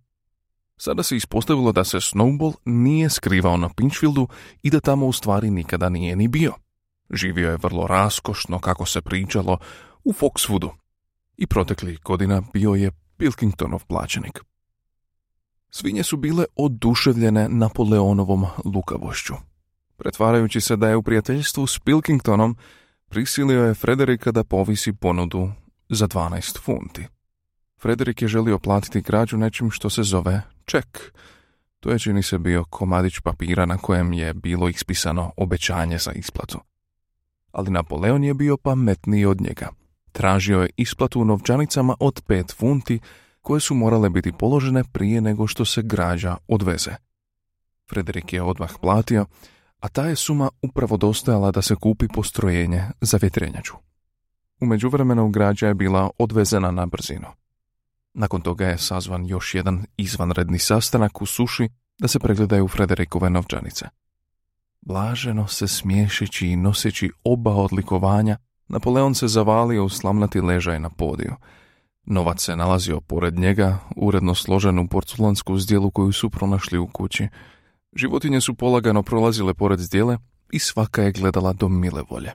Sada 0.78 1.04
se 1.04 1.16
ispostavilo 1.16 1.72
da 1.72 1.84
se 1.84 1.98
Snowball 1.98 2.54
nije 2.66 3.10
skrivao 3.10 3.58
na 3.58 3.70
Pinchfieldu 3.70 4.28
i 4.64 4.70
da 4.70 4.80
tamo 4.80 5.08
u 5.08 5.14
stvari 5.14 5.50
nikada 5.50 5.90
nije 5.90 6.16
ni 6.16 6.28
bio. 6.28 6.54
Živio 7.14 7.50
je 7.50 7.58
vrlo 7.58 7.88
raskošno, 7.88 8.60
kako 8.60 8.86
se 8.86 9.02
pričalo, 9.02 9.58
u 10.04 10.14
Foxwoodu. 10.14 10.70
I 11.38 11.48
proteklih 11.48 12.00
godina 12.04 12.42
bio 12.54 12.74
je 12.74 12.92
Pilkingtonov 13.18 13.86
plaćenik. 13.86 14.40
Svinje 15.70 16.04
su 16.04 16.18
bile 16.18 16.46
oduševljene 16.56 17.50
Napoleonovom 17.50 18.46
lukavošću. 18.66 19.34
Pretvarajući 19.98 20.62
se 20.62 20.76
da 20.76 20.90
je 20.90 20.96
u 20.96 21.04
prijateljstvu 21.04 21.68
s 21.68 21.80
Pilkingtonom, 21.80 22.58
prisilio 23.10 23.64
je 23.64 23.74
Frederika 23.74 24.32
da 24.32 24.44
povisi 24.44 24.94
ponudu 24.94 25.52
za 25.90 26.08
12 26.08 26.60
funti. 26.60 27.08
Frederik 27.82 28.22
je 28.22 28.28
želio 28.28 28.60
platiti 28.60 29.02
građu 29.02 29.38
nečim 29.38 29.72
što 29.72 29.90
se 29.90 30.04
zove 30.04 30.42
ček. 30.66 31.14
To 31.80 31.92
je 31.92 32.00
čini 32.00 32.24
se 32.24 32.38
bio 32.38 32.64
komadić 32.64 33.20
papira 33.20 33.66
na 33.66 33.78
kojem 33.78 34.14
je 34.14 34.34
bilo 34.34 34.70
ispisano 34.70 35.32
obećanje 35.38 35.98
za 35.98 36.12
isplatu. 36.12 36.60
Ali 37.52 37.72
Napoleon 37.72 38.24
je 38.24 38.34
bio 38.34 38.58
pametniji 38.58 39.26
od 39.26 39.42
njega. 39.42 39.70
Tražio 40.12 40.62
je 40.62 40.70
isplatu 40.78 41.22
u 41.22 41.26
novčanicama 41.26 41.96
od 42.00 42.22
pet 42.28 42.54
funti 42.58 43.00
koje 43.42 43.62
su 43.62 43.76
morale 43.76 44.10
biti 44.10 44.32
položene 44.32 44.84
prije 44.84 45.22
nego 45.22 45.48
što 45.48 45.66
se 45.66 45.82
građa 45.82 46.38
odveze. 46.48 46.92
Frederik 47.90 48.34
je 48.34 48.42
odmah 48.42 48.72
platio, 48.82 49.26
a 49.80 49.90
ta 49.90 50.08
je 50.08 50.16
suma 50.16 50.50
upravo 50.62 50.98
dostajala 50.98 51.52
da 51.52 51.62
se 51.62 51.76
kupi 51.76 52.08
postrojenje 52.08 52.84
za 53.02 53.18
vjetrenjaču. 53.22 53.74
U 54.62 54.66
međuvremenu 54.66 55.30
građa 55.30 55.68
je 55.68 55.74
bila 55.74 56.10
odvezena 56.18 56.72
na 56.72 56.86
brzinu. 56.86 57.28
Nakon 58.14 58.42
toga 58.42 58.68
je 58.68 58.78
sazvan 58.78 59.26
još 59.26 59.56
jedan 59.56 59.86
izvanredni 59.98 60.60
sastanak 60.60 61.22
u 61.22 61.26
suši 61.26 61.70
da 62.00 62.08
se 62.08 62.20
pregledaju 62.20 62.68
Frederikove 62.68 63.30
novčanice. 63.30 63.86
Blaženo 64.82 65.48
se 65.48 65.68
smiješeći 65.68 66.48
i 66.48 66.56
noseći 66.56 67.12
oba 67.24 67.52
odlikovanja, 67.52 68.38
Napoleon 68.72 69.16
se 69.16 69.28
zavalio 69.28 69.86
u 69.86 69.90
slamnati 69.90 70.42
ležaj 70.42 70.80
na 70.80 70.90
podiju. 70.90 71.36
Novac 72.06 72.44
se 72.44 72.56
nalazio 72.56 73.02
pored 73.02 73.40
njega, 73.40 73.78
uredno 73.96 74.36
složen 74.36 74.80
u 74.80 74.88
porculansku 74.88 75.60
zdjelu 75.60 75.92
koju 75.92 76.12
su 76.12 76.30
pronašli 76.30 76.78
u 76.78 76.88
kući. 76.88 77.28
Životinje 77.96 78.42
su 78.42 78.56
polagano 78.56 79.04
prolazile 79.04 79.54
pored 79.54 79.80
zdjele 79.80 80.18
i 80.52 80.60
svaka 80.60 81.02
je 81.02 81.12
gledala 81.12 81.54
do 81.54 81.70
mile 81.70 82.04
volje. 82.10 82.32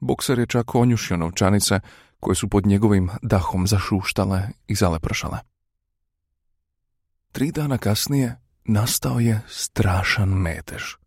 Bokser 0.00 0.38
je 0.38 0.46
čak 0.46 0.74
onjušio 0.74 1.16
novčanice 1.16 1.80
koje 2.20 2.34
su 2.34 2.48
pod 2.48 2.66
njegovim 2.66 3.10
dahom 3.22 3.66
zašuštale 3.66 4.48
i 4.66 4.74
zalepršale. 4.74 5.38
Tri 7.32 7.52
dana 7.52 7.78
kasnije 7.78 8.36
nastao 8.64 9.20
je 9.20 9.40
strašan 9.48 10.28
metež. 10.28 11.01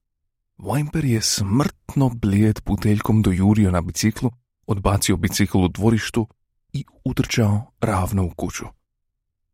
Wimper 0.57 1.05
je 1.05 1.21
smrtno 1.21 2.09
blijed 2.09 2.61
puteljkom 2.61 3.21
dojurio 3.21 3.71
na 3.71 3.81
biciklu, 3.81 4.31
odbacio 4.67 5.17
bicikl 5.17 5.57
u 5.57 5.67
dvorištu 5.67 6.27
i 6.73 6.85
utrčao 7.03 7.71
ravno 7.81 8.23
u 8.23 8.29
kuću. 8.29 8.65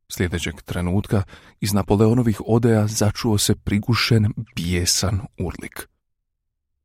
Sljedećeg 0.09 0.61
trenutka 0.61 1.23
iz 1.59 1.73
Napoleonovih 1.73 2.41
odeja 2.47 2.87
začuo 2.87 3.37
se 3.37 3.55
prigušen, 3.55 4.33
bijesan 4.55 5.21
urlik. 5.39 5.87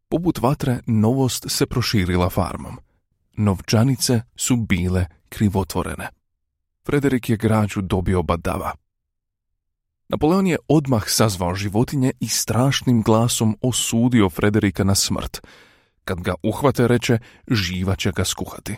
Poput 0.09 0.39
vatre 0.39 0.81
novost 0.87 1.45
se 1.49 1.67
proširila 1.67 2.31
farmom. 2.31 2.77
Novčanice 3.37 4.23
su 4.37 4.57
bile 4.57 5.07
krivotvorene. 5.29 6.09
Frederik 6.87 7.31
je 7.31 7.37
građu 7.37 7.81
dobio 7.81 8.23
badava. 8.23 8.73
Napoleon 10.09 10.47
je 10.47 10.59
odmah 10.69 11.05
sazvao 11.07 11.55
životinje 11.55 12.13
i 12.21 12.29
strašnim 12.29 13.03
glasom 13.03 13.57
osudio 13.61 14.31
Frederika 14.31 14.85
na 14.85 14.95
smrt. 14.95 15.47
Kad 16.05 16.21
ga 16.21 16.35
uhvate 16.43 16.89
reče, 16.89 17.19
živa 17.51 17.97
će 17.97 18.13
ga 18.13 18.25
skuhati. 18.25 18.77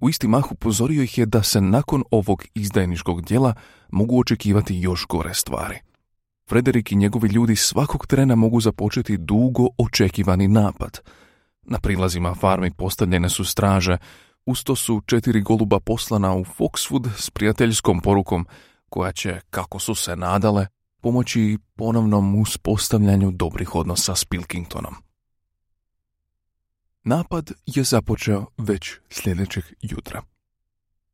U 0.00 0.08
isti 0.08 0.28
mah 0.28 0.52
upozorio 0.52 1.02
ih 1.02 1.18
je 1.18 1.26
da 1.26 1.42
se 1.42 1.60
nakon 1.60 2.04
ovog 2.10 2.44
izdajničkog 2.54 3.22
djela 3.22 3.54
mogu 3.88 4.20
očekivati 4.20 4.80
još 4.80 5.06
gore 5.06 5.34
stvari. 5.34 5.78
Frederik 6.48 6.92
i 6.92 6.96
njegovi 6.96 7.28
ljudi 7.28 7.56
svakog 7.56 8.06
trena 8.06 8.34
mogu 8.34 8.60
započeti 8.60 9.16
dugo 9.16 9.66
očekivani 9.78 10.48
napad. 10.48 11.00
Na 11.62 11.78
prilazima 11.78 12.34
farmi 12.34 12.70
postavljene 12.70 13.28
su 13.28 13.44
straže, 13.44 13.96
usto 14.46 14.76
su 14.76 15.00
četiri 15.06 15.40
goluba 15.40 15.80
poslana 15.80 16.34
u 16.34 16.44
Foxwood 16.44 17.08
s 17.16 17.30
prijateljskom 17.30 18.00
porukom 18.00 18.46
koja 18.90 19.12
će, 19.12 19.40
kako 19.50 19.78
su 19.78 19.94
se 19.94 20.16
nadale, 20.16 20.66
pomoći 21.00 21.58
ponovnom 21.76 22.40
uspostavljanju 22.40 23.30
dobrih 23.30 23.74
odnosa 23.74 24.14
s 24.14 24.24
Pilkingtonom. 24.24 24.94
Napad 27.04 27.52
je 27.66 27.84
započeo 27.84 28.46
već 28.58 28.92
sljedećeg 29.10 29.64
jutra. 29.82 30.22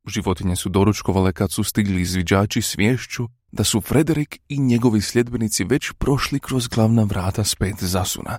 Životinje 0.07 0.57
su 0.57 0.69
doručkovale 0.69 1.33
kad 1.33 1.53
su 1.53 1.65
stigli 1.65 2.01
izviđači 2.01 2.63
svješću 2.63 3.29
da 3.53 3.65
su 3.65 3.81
Frederik 3.81 4.39
i 4.49 4.59
njegovi 4.59 5.01
sljedbenici 5.01 5.65
već 5.65 5.93
prošli 5.99 6.41
kroz 6.41 6.69
glavna 6.69 7.03
vrata 7.03 7.45
s 7.45 7.55
pet 7.55 7.77
zasuna. 7.83 8.39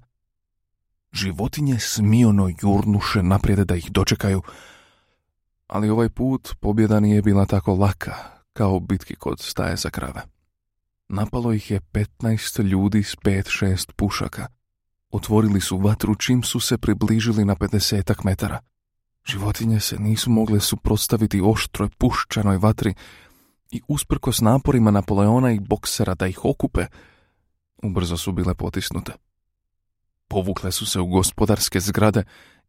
Životinje 1.11 1.79
smiono 1.79 2.49
jurnuše 2.61 3.23
naprijed 3.23 3.59
da 3.59 3.75
ih 3.75 3.91
dočekaju, 3.91 4.41
ali 5.67 5.89
ovaj 5.89 6.09
put 6.09 6.55
pobjeda 6.59 6.99
nije 6.99 7.21
bila 7.21 7.45
tako 7.45 7.75
laka 7.75 8.36
kao 8.57 8.75
u 8.75 8.79
bitki 8.79 9.15
kod 9.15 9.39
staje 9.39 9.75
za 9.75 9.89
krave. 9.89 10.21
Napalo 11.09 11.53
ih 11.53 11.71
je 11.71 11.81
petnaest 11.81 12.59
ljudi 12.59 13.03
s 13.03 13.15
pet 13.15 13.47
šest 13.49 13.91
pušaka. 13.95 14.47
Otvorili 15.11 15.61
su 15.61 15.77
vatru 15.77 16.15
čim 16.15 16.43
su 16.43 16.59
se 16.59 16.77
približili 16.77 17.45
na 17.45 17.55
pedesetak 17.55 18.23
metara. 18.23 18.59
Životinje 19.25 19.79
se 19.79 19.99
nisu 19.99 20.29
mogle 20.29 20.59
suprotstaviti 20.59 21.41
oštroj 21.43 21.89
puščanoj 21.97 22.57
vatri 22.57 22.93
i 23.71 23.81
usprkos 23.87 24.41
naporima 24.41 24.91
Napoleona 24.91 25.51
i 25.51 25.59
boksera 25.59 26.15
da 26.15 26.27
ih 26.27 26.45
okupe, 26.45 26.85
ubrzo 27.83 28.17
su 28.17 28.31
bile 28.31 28.55
potisnute. 28.55 29.11
Povukle 30.27 30.71
su 30.71 30.85
se 30.85 30.99
u 30.99 31.07
gospodarske 31.07 31.79
zgrade 31.79 32.23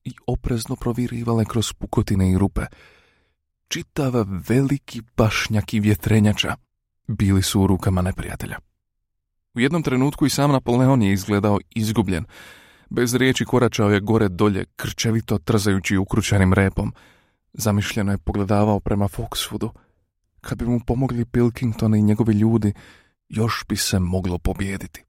i 0.04 0.12
oprezno 0.26 0.76
provirivale 0.76 1.44
kroz 1.44 1.72
pukotine 1.72 2.30
i 2.32 2.38
rupe. 2.38 2.66
Čitav 3.68 4.12
veliki 4.48 5.02
pašnjak 5.14 5.74
i 5.74 5.80
vjetrenjača 5.80 6.56
bili 7.06 7.42
su 7.42 7.60
u 7.60 7.66
rukama 7.66 8.02
neprijatelja. 8.02 8.58
U 9.54 9.60
jednom 9.60 9.82
trenutku 9.82 10.26
i 10.26 10.30
sam 10.30 10.52
Napoleon 10.52 11.02
je 11.02 11.12
izgledao 11.12 11.58
izgubljen. 11.70 12.24
Bez 12.90 13.14
riječi 13.14 13.44
koračao 13.44 13.90
je 13.90 14.00
gore 14.00 14.28
dolje, 14.28 14.64
krčevito 14.76 15.38
trzajući 15.38 15.96
ukrućenim 15.96 16.52
repom. 16.52 16.94
Zamišljeno 17.52 18.12
je 18.12 18.18
pogledavao 18.18 18.80
prema 18.80 19.08
Foxwoodu. 19.08 19.70
Kad 20.40 20.58
bi 20.58 20.66
mu 20.66 20.80
pomogli 20.86 21.24
Pilkington 21.24 21.94
i 21.94 22.02
njegovi 22.02 22.34
ljudi, 22.34 22.72
još 23.28 23.64
bi 23.68 23.76
se 23.76 23.98
moglo 23.98 24.38
pobijediti. 24.38 25.04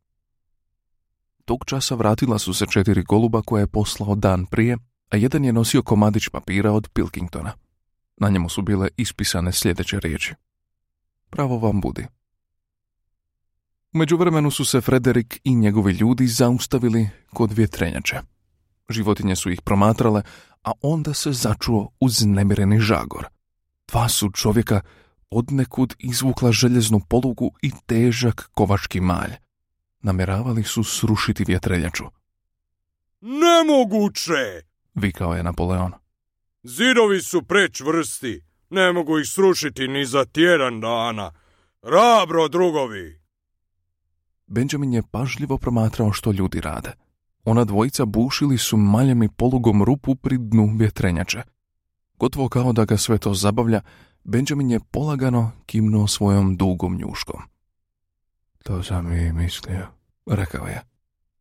Tog 1.45 1.65
časa 1.65 1.95
vratila 1.95 2.39
su 2.39 2.53
se 2.53 2.65
četiri 2.65 3.03
goluba 3.03 3.41
koje 3.41 3.61
je 3.61 3.67
poslao 3.67 4.15
dan 4.15 4.45
prije, 4.45 4.77
a 5.09 5.17
jedan 5.17 5.45
je 5.45 5.53
nosio 5.53 5.81
komadić 5.81 6.29
papira 6.29 6.71
od 6.71 6.89
Pilkingtona. 6.93 7.68
Na 8.19 8.29
njemu 8.29 8.49
su 8.49 8.61
bile 8.61 8.87
ispisane 8.97 9.51
sljedeće 9.51 9.99
riječi. 9.99 10.33
Pravo 11.29 11.57
vam 11.57 11.81
budi. 11.81 12.05
U 13.93 13.97
međuvremenu 13.97 14.51
su 14.51 14.65
se 14.65 14.81
Frederik 14.81 15.39
i 15.43 15.55
njegovi 15.55 15.93
ljudi 15.93 16.27
zaustavili 16.27 17.09
kod 17.33 17.51
vjetrenjače. 17.51 18.19
Životinje 18.89 19.35
su 19.35 19.51
ih 19.51 19.61
promatrale, 19.61 20.21
a 20.63 20.71
onda 20.81 21.13
se 21.13 21.31
začuo 21.31 21.89
uznemireni 21.99 22.79
žagor. 22.79 23.25
Dva 23.87 24.09
su 24.09 24.29
čovjeka 24.31 24.81
odnekud 25.29 25.95
izvukla 25.99 26.51
željeznu 26.51 27.01
polugu 27.09 27.51
i 27.61 27.71
težak 27.85 28.49
kovački 28.53 29.01
malj. 29.01 29.31
Namjeravali 30.01 30.63
su 30.63 30.83
srušiti 30.83 31.43
vjetreljaču. 31.47 32.03
Nemoguće! 33.21 34.61
Vikao 34.93 35.35
je 35.35 35.43
Napoleon. 35.43 35.93
Zidovi 36.63 37.21
su 37.21 37.43
prečvrsti, 37.43 38.41
ne 38.69 38.93
mogu 38.93 39.19
ih 39.19 39.27
srušiti 39.27 39.87
ni 39.87 40.05
za 40.05 40.25
tjedan 40.25 40.79
dana. 40.79 41.31
Rabro, 41.81 42.47
drugovi! 42.47 43.21
Benjamin 44.47 44.93
je 44.93 45.03
pažljivo 45.11 45.57
promatrao 45.57 46.11
što 46.11 46.31
ljudi 46.31 46.61
rade. 46.61 46.91
Ona 47.43 47.63
dvojica 47.63 48.05
bušili 48.05 48.57
su 48.57 48.77
maljem 48.77 49.23
i 49.23 49.29
polugom 49.29 49.83
rupu 49.83 50.15
pri 50.15 50.37
dnu 50.37 50.75
vjetrenjače. 50.77 51.41
Gotovo 52.19 52.49
kao 52.49 52.73
da 52.73 52.85
ga 52.85 52.97
sve 52.97 53.17
to 53.17 53.33
zabavlja, 53.33 53.81
Benjamin 54.23 54.71
je 54.71 54.79
polagano 54.91 55.51
kimnuo 55.65 56.07
svojom 56.07 56.57
dugom 56.57 56.97
njuškom. 56.97 57.41
To 58.63 58.83
sam 58.83 59.13
i 59.13 59.33
mislio, 59.33 59.87
rekao 60.25 60.67
je. 60.67 60.81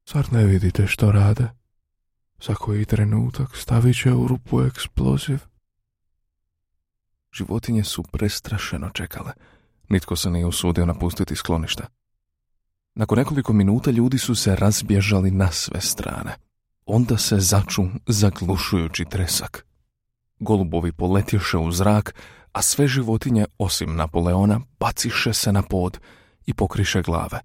Zar 0.07 0.33
ne 0.33 0.45
vidite 0.45 0.87
što 0.87 1.13
rade? 1.13 1.49
Za 2.43 2.55
koji 2.55 2.85
trenutak 2.85 3.57
stavit 3.57 4.03
će 4.03 4.13
u 4.13 4.29
rupu 4.29 4.63
eksploziv. 4.63 5.39
Životinje 7.33 7.85
su 7.85 8.03
prestrašeno 8.03 8.91
čekale. 8.91 9.33
Nitko 9.89 10.17
se 10.17 10.31
nije 10.31 10.47
usudio 10.47 10.87
napustiti 10.87 11.37
skloništa. 11.37 11.87
Nakon 12.95 13.19
nekoliko 13.19 13.53
minuta 13.53 13.91
ljudi 13.91 14.19
su 14.19 14.35
se 14.35 14.57
razbježali 14.57 15.31
na 15.31 15.53
sve 15.53 15.81
strane. 15.81 16.37
Onda 16.87 17.19
se 17.19 17.41
začu 17.41 17.83
zaglušujući 18.07 19.05
tresak. 19.05 19.67
Golubovi 20.39 20.93
poletješe 20.93 21.59
u 21.59 21.73
zrak, 21.73 22.15
a 22.53 22.63
sve 22.63 22.89
životinje, 22.89 23.47
osim 23.59 23.97
Napoleona, 23.97 24.61
baciše 24.81 25.33
se 25.33 25.53
na 25.53 25.63
pod 25.63 25.99
i 26.47 26.55
pokriše 26.55 27.03
glave. 27.03 27.41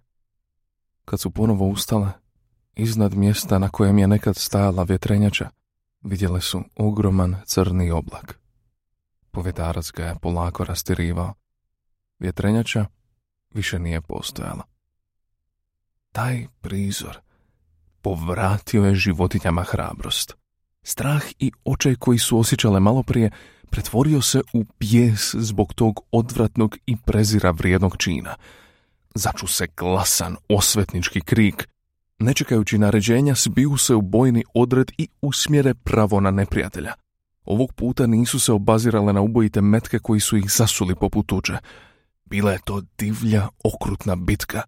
Kad 1.06 1.20
su 1.20 1.32
ponovo 1.32 1.68
ustale, 1.68 2.12
iznad 2.76 3.14
mjesta 3.14 3.60
na 3.60 3.70
kojem 3.70 3.98
je 4.00 4.08
nekad 4.08 4.36
stajala 4.36 4.84
vjetrenjača, 4.84 5.50
vidjele 6.02 6.42
su 6.42 6.64
ogroman 6.76 7.36
crni 7.46 7.92
oblak. 7.92 8.40
Povjetarac 9.32 9.92
ga 9.92 10.06
je 10.06 10.16
polako 10.22 10.64
rastirivao. 10.64 11.34
Vjetrenjača 12.20 12.86
više 13.54 13.80
nije 13.80 14.02
postojala. 14.02 14.64
Taj 16.12 16.48
prizor 16.62 17.18
povratio 18.02 18.86
je 18.86 18.96
životinjama 18.96 19.64
hrabrost. 19.64 20.36
Strah 20.84 21.24
i 21.40 21.52
očaj 21.66 21.96
koji 21.96 22.20
su 22.20 22.40
osjećale 22.40 22.80
malo 22.80 23.04
prije 23.04 23.32
pretvorio 23.70 24.22
se 24.22 24.42
u 24.54 24.66
bijes 24.80 25.36
zbog 25.36 25.74
tog 25.74 26.00
odvratnog 26.12 26.78
i 26.86 26.98
prezira 27.06 27.52
vrijednog 27.52 27.98
čina. 27.98 28.36
Začu 29.16 29.48
se 29.48 29.68
glasan 29.78 30.36
osvetnički 30.50 31.22
krik. 31.22 31.70
Ne 32.20 32.34
čekajući 32.34 32.78
naređenja, 32.78 33.36
sbiju 33.36 33.78
se 33.78 33.96
u 33.96 34.02
bojni 34.02 34.44
odred 34.54 34.92
i 34.98 35.08
usmjere 35.22 35.74
pravo 35.74 36.20
na 36.20 36.32
neprijatelja. 36.32 36.94
Ovog 37.46 37.74
puta 37.74 38.08
nisu 38.08 38.40
se 38.40 38.52
obazirale 38.52 39.14
na 39.14 39.22
ubojite 39.22 39.62
metke 39.62 40.00
koji 40.00 40.20
su 40.20 40.38
ih 40.38 40.52
zasuli 40.52 40.96
poput 40.96 41.28
tuđe. 41.28 41.58
Bila 42.26 42.52
je 42.52 42.60
to 42.66 42.82
divlja, 42.98 43.48
okrutna 43.64 44.16
bitka. 44.16 44.62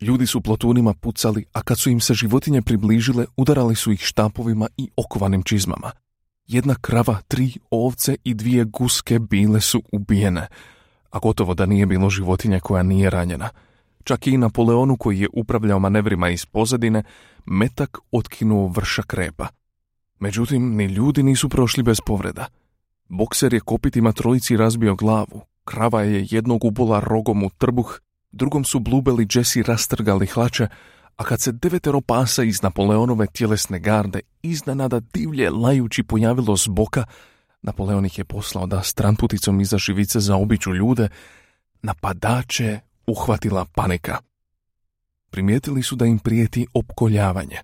Ljudi 0.00 0.26
su 0.26 0.40
plotunima 0.40 0.94
pucali, 0.94 1.44
a 1.52 1.62
kad 1.62 1.78
su 1.78 1.90
im 1.90 2.00
se 2.00 2.14
životinje 2.14 2.62
približile, 2.62 3.26
udarali 3.36 3.76
su 3.76 3.92
ih 3.92 4.00
štapovima 4.00 4.68
i 4.76 4.90
okovanim 4.96 5.42
čizmama. 5.42 5.90
Jedna 6.46 6.74
krava, 6.80 7.20
tri 7.28 7.52
ovce 7.70 8.16
i 8.24 8.34
dvije 8.34 8.64
guske 8.64 9.18
bile 9.18 9.60
su 9.60 9.82
ubijene, 9.92 10.46
a 11.10 11.18
gotovo 11.18 11.54
da 11.54 11.66
nije 11.66 11.86
bilo 11.86 12.10
životinje 12.10 12.60
koja 12.60 12.82
nije 12.82 13.10
ranjena. 13.10 13.48
Čak 14.06 14.26
i 14.26 14.36
Napoleonu 14.36 14.96
koji 14.96 15.20
je 15.20 15.28
upravljao 15.32 15.78
manevrima 15.78 16.28
iz 16.30 16.46
pozadine, 16.46 17.02
metak 17.46 17.98
otkinuo 18.12 18.68
vrša 18.68 19.02
krepa. 19.02 19.48
Međutim, 20.18 20.76
ni 20.76 20.84
ljudi 20.84 21.22
nisu 21.22 21.48
prošli 21.48 21.82
bez 21.82 22.00
povreda. 22.06 22.46
Bokser 23.08 23.54
je 23.54 23.60
kopitima 23.60 24.12
trojici 24.12 24.56
razbio 24.56 24.94
glavu, 24.94 25.42
krava 25.64 26.02
je 26.02 26.26
jednog 26.30 26.64
ubola 26.64 27.00
rogom 27.00 27.42
u 27.42 27.50
trbuh, 27.50 27.98
drugom 28.32 28.64
su 28.64 28.80
blubeli 28.80 29.26
Jesse 29.34 29.62
rastrgali 29.62 30.26
hlače, 30.26 30.68
a 31.16 31.24
kad 31.24 31.40
se 31.40 31.52
devetero 31.52 32.00
pasa 32.00 32.44
iz 32.44 32.62
Napoleonove 32.62 33.26
tjelesne 33.26 33.78
garde 33.78 34.20
iznenada 34.42 35.00
divlje 35.00 35.50
lajući 35.50 36.02
pojavilo 36.02 36.56
s 36.56 36.68
boka, 36.68 37.04
Napoleon 37.62 38.06
ih 38.06 38.18
je 38.18 38.24
poslao 38.24 38.66
da 38.66 38.82
stranputicom 38.82 39.60
iza 39.60 39.78
živice 39.78 40.20
zaobiđu 40.20 40.74
ljude, 40.74 41.08
napadače 41.82 42.85
uhvatila 43.06 43.64
panika. 43.74 44.18
Primijetili 45.30 45.82
su 45.82 45.96
da 45.96 46.06
im 46.06 46.18
prijeti 46.18 46.66
opkoljavanje. 46.74 47.56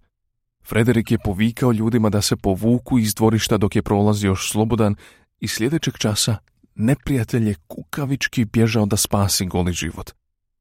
Frederik 0.64 1.10
je 1.10 1.18
povikao 1.18 1.72
ljudima 1.72 2.10
da 2.10 2.22
se 2.22 2.36
povuku 2.36 2.98
iz 2.98 3.14
dvorišta 3.14 3.56
dok 3.56 3.76
je 3.76 3.82
prolazio 3.82 4.28
još 4.28 4.50
slobodan 4.50 4.94
i 5.40 5.48
sljedećeg 5.48 5.94
časa 5.98 6.36
neprijatelj 6.74 7.48
je 7.48 7.54
kukavički 7.66 8.44
bježao 8.44 8.86
da 8.86 8.96
spasi 8.96 9.46
goli 9.46 9.72
život. 9.72 10.10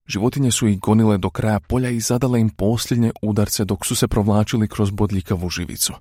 Životinje 0.08 0.52
su 0.52 0.68
ih 0.68 0.80
gonile 0.80 1.18
do 1.18 1.30
kraja 1.30 1.60
polja 1.60 1.90
i 1.90 2.00
zadale 2.00 2.42
im 2.42 2.50
posljednje 2.50 3.12
udarce 3.22 3.66
dok 3.66 3.86
su 3.86 3.96
se 3.96 4.08
provlačili 4.08 4.68
kroz 4.68 4.92
bodljikavu 4.92 5.50
živicu. 5.50 5.94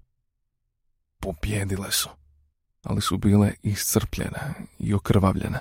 Pobjedile 1.21 1.93
su, 1.93 2.09
ali 2.83 3.01
su 3.01 3.19
bile 3.19 3.53
iscrpljene 3.63 4.55
i 4.79 4.95
okrvavljene. 4.95 5.61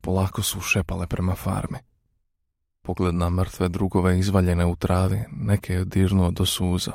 Polako 0.00 0.42
su 0.42 0.60
šepale 0.60 1.06
prema 1.06 1.34
farmi. 1.34 1.78
Pogled 2.86 3.14
na 3.14 3.30
mrtve 3.30 3.68
drugove 3.68 4.18
izvaljene 4.18 4.66
u 4.66 4.76
travi, 4.76 5.20
neke 5.32 5.72
je 5.72 5.84
dirnuo 5.84 6.30
do 6.30 6.46
suza. 6.46 6.92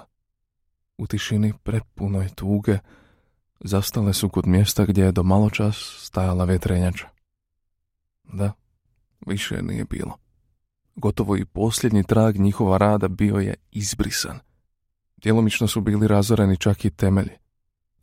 U 0.97 1.07
tišini 1.07 1.53
prepunoj 1.63 2.29
tuge 2.35 2.77
zastale 3.59 4.13
su 4.13 4.29
kod 4.29 4.47
mjesta 4.47 4.85
gdje 4.85 5.03
je 5.03 5.11
do 5.11 5.23
malo 5.23 5.49
čas 5.49 5.95
stajala 5.99 6.45
vjetrenjača. 6.45 7.07
Da, 8.23 8.51
više 9.27 9.61
nije 9.61 9.85
bilo. 9.85 10.17
Gotovo 10.95 11.37
i 11.37 11.45
posljednji 11.45 12.03
trag 12.03 12.39
njihova 12.39 12.77
rada 12.77 13.07
bio 13.07 13.35
je 13.35 13.53
izbrisan. 13.71 14.39
Djelomično 15.17 15.67
su 15.67 15.81
bili 15.81 16.07
razoreni 16.07 16.57
čak 16.57 16.85
i 16.85 16.89
temelji, 16.89 17.37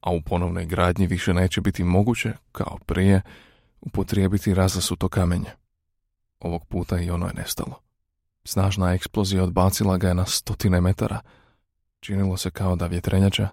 a 0.01 0.11
u 0.11 0.22
ponovnoj 0.22 0.66
gradnji 0.66 1.07
više 1.07 1.35
neće 1.35 1.61
biti 1.61 1.85
moguće, 1.85 2.33
kao 2.53 2.79
prije, 2.87 3.22
upotrijebiti 3.81 4.55
razasuto 4.55 5.09
kamenje. 5.09 5.51
Ovog 6.40 6.66
puta 6.66 7.01
i 7.01 7.11
ono 7.11 7.27
je 7.27 7.35
nestalo. 7.35 7.81
Snažna 8.44 8.92
eksplozija 8.92 9.42
odbacila 9.42 9.96
ga 9.96 10.09
je 10.09 10.14
na 10.14 10.27
stotine 10.27 10.81
metara. 10.81 11.20
Činilo 12.01 12.37
se 12.37 12.51
kao 12.51 12.77
da 12.77 12.87
vjetrenjača 12.87 13.48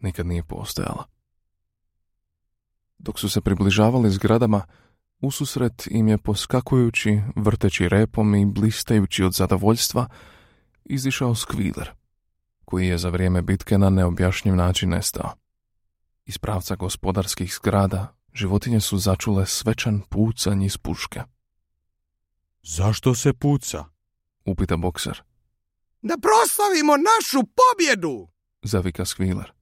nikad 0.00 0.26
nije 0.26 0.42
postojala. 0.42 1.04
Dok 2.98 3.18
su 3.18 3.28
se 3.28 3.40
približavali 3.40 4.10
zgradama, 4.10 4.62
Ususret 5.20 5.88
im 5.90 6.08
je 6.08 6.18
poskakujući, 6.18 7.20
vrteći 7.36 7.88
repom 7.88 8.34
i 8.34 8.46
blistajući 8.46 9.24
od 9.24 9.32
zadovoljstva, 9.32 10.08
izišao 10.84 11.34
skviler, 11.34 11.90
koji 12.64 12.88
je 12.88 12.98
za 12.98 13.08
vrijeme 13.08 13.42
bitke 13.42 13.78
na 13.78 13.90
neobjašnjiv 13.90 14.56
način 14.56 14.90
nestao. 14.90 15.32
Iz 16.24 16.38
pravca 16.38 16.76
gospodarskih 16.76 17.54
zgrada 17.54 18.16
životinje 18.32 18.80
su 18.80 18.98
začule 18.98 19.46
svečan 19.46 20.00
pucanj 20.00 20.64
iz 20.64 20.76
puške. 20.76 21.22
Zašto 22.68 23.14
se 23.14 23.32
puca? 23.32 23.84
upita 24.44 24.76
bokser. 24.76 25.22
Da 26.02 26.18
proslavimo 26.18 26.96
našu 26.96 27.46
pobjedu! 27.58 28.28
Zavika 28.62 29.04
Skviler. 29.04 29.52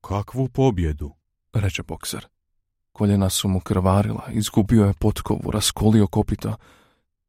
Kakvu 0.00 0.48
pobjedu? 0.48 1.12
reče 1.52 1.82
bokser. 1.82 2.26
Koljena 2.92 3.30
su 3.30 3.48
mu 3.48 3.60
krvarila, 3.60 4.28
izgubio 4.32 4.84
je 4.84 4.94
potkovu, 5.00 5.50
raskolio 5.50 6.06
kopito, 6.06 6.56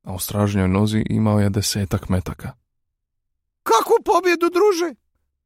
a 0.03 0.13
u 0.13 0.19
stražnjoj 0.19 0.67
nozi 0.67 1.05
imao 1.09 1.39
je 1.39 1.49
desetak 1.49 2.09
metaka. 2.09 2.51
Kakvu 3.63 3.95
pobjedu, 4.05 4.49
druže? 4.49 4.95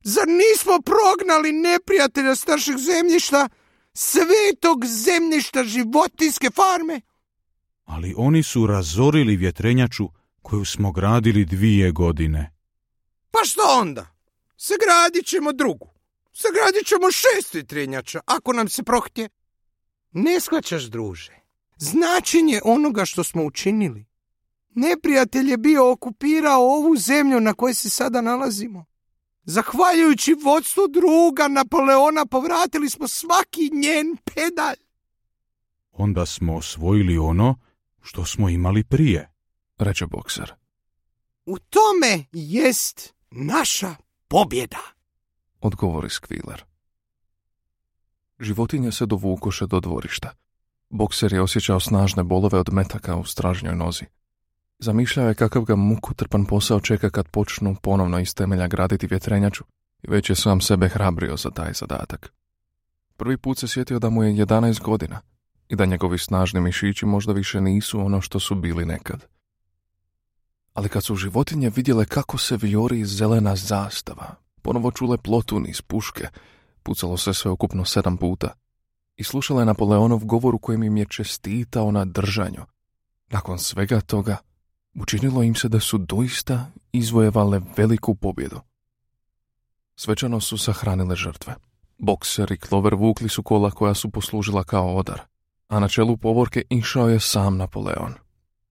Zar 0.03 0.27
nismo 0.27 0.81
prognali 0.81 1.51
neprijatelja 1.51 2.35
s 2.35 2.47
našeg 2.47 2.77
zemljišta, 2.77 3.49
svetog 3.93 4.85
zemljišta 4.85 5.63
životinske 5.63 6.49
farme? 6.49 7.01
Ali 7.91 8.13
oni 8.17 8.43
su 8.43 8.67
razorili 8.67 9.35
vjetrenjaču 9.35 10.09
koju 10.41 10.65
smo 10.65 10.91
gradili 10.91 11.45
dvije 11.45 11.91
godine. 11.91 12.53
Pa 13.31 13.39
što 13.45 13.61
onda? 13.79 14.07
Sagradit 14.57 15.25
ćemo 15.25 15.51
drugu. 15.53 15.89
Sagradit 16.33 16.87
ćemo 16.87 17.11
šest 17.11 17.53
vjetrenjača, 17.53 18.19
ako 18.25 18.53
nam 18.53 18.69
se 18.69 18.83
prohtje. 18.83 19.29
Ne 20.11 20.39
shvaćaš, 20.39 20.83
druže. 20.83 21.33
Značenje 21.77 22.59
onoga 22.63 23.05
što 23.05 23.23
smo 23.23 23.43
učinili. 23.45 24.05
Neprijatelj 24.69 25.49
je 25.49 25.57
bio 25.57 25.91
okupirao 25.91 26.61
ovu 26.61 26.95
zemlju 26.95 27.39
na 27.39 27.53
kojoj 27.53 27.73
se 27.73 27.89
sada 27.89 28.21
nalazimo. 28.21 28.85
Zahvaljujući 29.43 30.35
vodstvu 30.43 30.87
druga 30.87 31.47
Napoleona 31.47 32.25
povratili 32.25 32.89
smo 32.89 33.07
svaki 33.07 33.69
njen 33.73 34.17
pedalj. 34.23 34.79
Onda 35.91 36.25
smo 36.25 36.55
osvojili 36.55 37.17
ono 37.17 37.59
što 38.01 38.25
smo 38.25 38.49
imali 38.49 38.83
prije. 38.83 39.31
reče 39.77 40.05
bokser. 40.05 40.53
U 41.45 41.57
tome 41.59 42.25
jest 42.31 43.13
naša 43.31 43.95
pobjeda. 44.27 44.81
Odgovori 45.59 46.09
Skviler. 46.09 46.63
Životinje 48.39 48.91
se 48.91 49.05
dovukoše 49.05 49.67
do 49.67 49.79
dvorišta. 49.79 50.29
Bokser 50.89 51.33
je 51.33 51.41
osjećao 51.41 51.79
snažne 51.79 52.23
bolove 52.23 52.59
od 52.59 52.73
metaka 52.73 53.15
u 53.15 53.23
stražnjoj 53.25 53.75
nozi. 53.75 54.05
Zamišljao 54.79 55.27
je 55.27 55.35
kakav 55.35 55.63
ga 55.63 55.75
mukotrpan 55.75 56.45
posao 56.45 56.79
čeka 56.79 57.09
kad 57.09 57.27
počnu 57.27 57.75
ponovno 57.81 58.19
iz 58.19 58.35
temelja 58.35 58.67
graditi 58.67 59.07
vjetrenjaču 59.07 59.63
i 60.03 60.11
već 60.11 60.29
je 60.29 60.35
sam 60.35 60.61
sebe 60.61 60.89
hrabrio 60.89 61.37
za 61.37 61.49
taj 61.49 61.73
zadatak. 61.73 62.33
Prvi 63.17 63.37
put 63.37 63.57
se 63.57 63.67
sjetio 63.67 63.99
da 63.99 64.09
mu 64.09 64.23
je 64.23 64.45
11 64.45 64.81
godina 64.81 65.21
i 65.71 65.75
da 65.75 65.85
njegovi 65.85 66.17
snažni 66.17 66.61
mišići 66.61 67.05
možda 67.05 67.33
više 67.33 67.61
nisu 67.61 67.99
ono 67.99 68.21
što 68.21 68.39
su 68.39 68.55
bili 68.55 68.85
nekad. 68.85 69.25
Ali 70.73 70.89
kad 70.89 71.03
su 71.03 71.15
životinje 71.15 71.71
vidjele 71.75 72.05
kako 72.05 72.37
se 72.37 72.57
vijori 72.57 73.05
zelena 73.05 73.55
zastava, 73.55 74.35
ponovo 74.61 74.91
čule 74.91 75.17
plotun 75.17 75.65
iz 75.67 75.81
puške, 75.81 76.27
pucalo 76.83 77.17
se 77.17 77.33
sve 77.33 77.51
ukupno 77.51 77.85
sedam 77.85 78.17
puta, 78.17 78.53
i 79.15 79.23
slušale 79.23 79.65
Napoleonov 79.65 80.25
govor 80.25 80.55
u 80.55 80.59
kojem 80.59 80.83
im 80.83 80.97
je 80.97 81.05
čestitao 81.05 81.91
na 81.91 82.05
držanju. 82.05 82.65
Nakon 83.29 83.59
svega 83.59 84.01
toga, 84.01 84.37
učinilo 84.93 85.43
im 85.43 85.55
se 85.55 85.69
da 85.69 85.79
su 85.79 85.97
doista 85.97 86.71
izvojevale 86.91 87.61
veliku 87.77 88.15
pobjedu. 88.15 88.59
Svečano 89.95 90.39
su 90.39 90.57
sahranile 90.57 91.15
žrtve. 91.15 91.55
Bokser 91.97 92.51
i 92.51 92.57
Clover 92.57 92.95
vukli 92.95 93.29
su 93.29 93.43
kola 93.43 93.71
koja 93.71 93.93
su 93.93 94.09
poslužila 94.09 94.63
kao 94.63 94.95
odar, 94.95 95.30
a 95.71 95.79
na 95.79 95.87
čelu 95.87 96.17
povorke 96.17 96.63
išao 96.69 97.09
je 97.09 97.19
sam 97.19 97.57
Napoleon. 97.57 98.13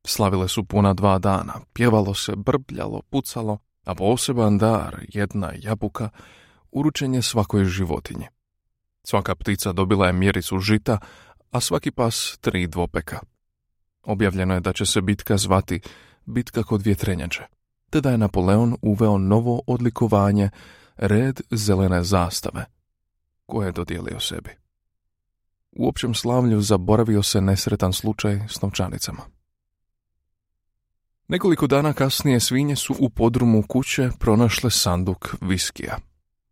Slavile 0.04 0.48
su 0.48 0.64
puna 0.64 0.94
dva 0.94 1.18
dana, 1.18 1.54
pjevalo 1.72 2.14
se, 2.14 2.32
brbljalo, 2.36 3.02
pucalo, 3.10 3.58
a 3.84 3.94
poseban 3.94 4.58
dar, 4.58 4.96
jedna 5.08 5.52
jabuka, 5.58 6.08
uručen 6.72 7.14
je 7.14 7.22
svakoj 7.22 7.64
životinji. 7.64 8.26
Svaka 9.04 9.34
ptica 9.34 9.72
dobila 9.72 10.06
je 10.06 10.12
mjericu 10.12 10.58
žita, 10.58 10.98
a 11.50 11.60
svaki 11.60 11.90
pas 11.90 12.38
tri 12.40 12.66
dvopeka. 12.66 13.20
Objavljeno 14.02 14.54
je 14.54 14.60
da 14.60 14.72
će 14.72 14.86
se 14.86 15.00
bitka 15.00 15.36
zvati 15.36 15.80
bitka 16.26 16.62
kod 16.62 16.82
vjetrenjače, 16.82 17.42
te 17.90 18.00
da 18.00 18.10
je 18.10 18.18
Napoleon 18.18 18.76
uveo 18.82 19.18
novo 19.18 19.62
odlikovanje 19.66 20.50
red 20.96 21.40
zelene 21.50 22.02
zastave, 22.02 22.64
koje 23.46 23.68
je 23.68 23.72
dodijelio 23.72 24.20
sebi. 24.20 24.59
U 25.72 25.88
općem 25.88 26.14
slavlju 26.14 26.60
zaboravio 26.60 27.22
se 27.22 27.40
nesretan 27.40 27.92
slučaj 27.92 28.40
s 28.48 28.62
novčanicama. 28.62 29.22
Nekoliko 31.28 31.66
dana 31.66 31.92
kasnije 31.92 32.40
svinje 32.40 32.76
su 32.76 32.94
u 32.98 33.10
podrumu 33.10 33.62
kuće 33.68 34.10
pronašle 34.18 34.70
sanduk 34.70 35.34
viskija. 35.40 35.98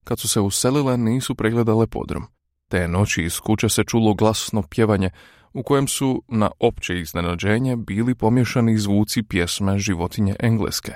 Kad 0.05 0.19
su 0.19 0.29
se 0.29 0.41
uselile 0.41 0.97
nisu 0.97 1.35
pregledale 1.35 1.87
podrum. 1.87 2.25
Te 2.69 2.89
noći 2.89 3.23
iz 3.23 3.41
kuće 3.41 3.69
se 3.69 3.85
čulo 3.85 4.15
glasno 4.15 4.63
pjevanje 4.63 5.11
u 5.53 5.63
kojem 5.63 5.89
su 5.89 6.23
na 6.29 6.51
opće 6.61 7.01
iznenađenje 7.01 7.77
bili 7.77 8.15
pomješani 8.15 8.79
zvuci 8.79 9.23
pjesme 9.23 9.79
životinje 9.79 10.37
engleske. 10.41 10.93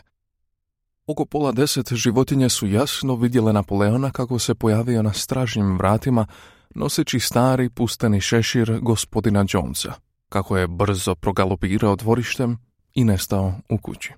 Oko 1.06 1.24
pola 1.24 1.52
deset 1.52 1.92
životinje 1.92 2.48
su 2.48 2.66
jasno 2.66 3.14
vidjele 3.14 3.52
Napoleona 3.52 4.10
kako 4.10 4.38
se 4.38 4.54
pojavio 4.54 5.02
na 5.02 5.12
stražnjim 5.12 5.78
vratima 5.78 6.26
noseći 6.74 7.20
stari 7.20 7.70
pusteni 7.70 8.20
šešir 8.20 8.78
gospodina 8.82 9.44
Jonesa, 9.48 9.92
kako 10.28 10.56
je 10.56 10.68
brzo 10.68 11.14
progalopirao 11.14 11.96
dvorištem 11.96 12.58
i 12.94 13.04
nestao 13.04 13.54
u 13.68 13.78
kući. 13.78 14.12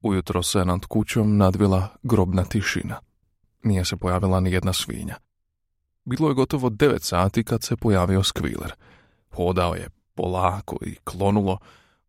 Ujutro 0.00 0.42
se 0.42 0.64
nad 0.64 0.86
kućom 0.86 1.36
nadvila 1.36 1.88
grobna 2.02 2.44
tišina. 2.44 3.00
Nije 3.62 3.84
se 3.84 3.96
pojavila 3.96 4.40
ni 4.40 4.52
jedna 4.52 4.72
svinja. 4.72 5.16
Bilo 6.04 6.28
je 6.28 6.34
gotovo 6.34 6.70
devet 6.70 7.02
sati 7.02 7.44
kad 7.44 7.62
se 7.62 7.76
pojavio 7.76 8.22
skviler. 8.22 8.72
Hodao 9.30 9.74
je 9.74 9.88
polako 10.14 10.76
i 10.86 10.94
klonulo, 11.04 11.58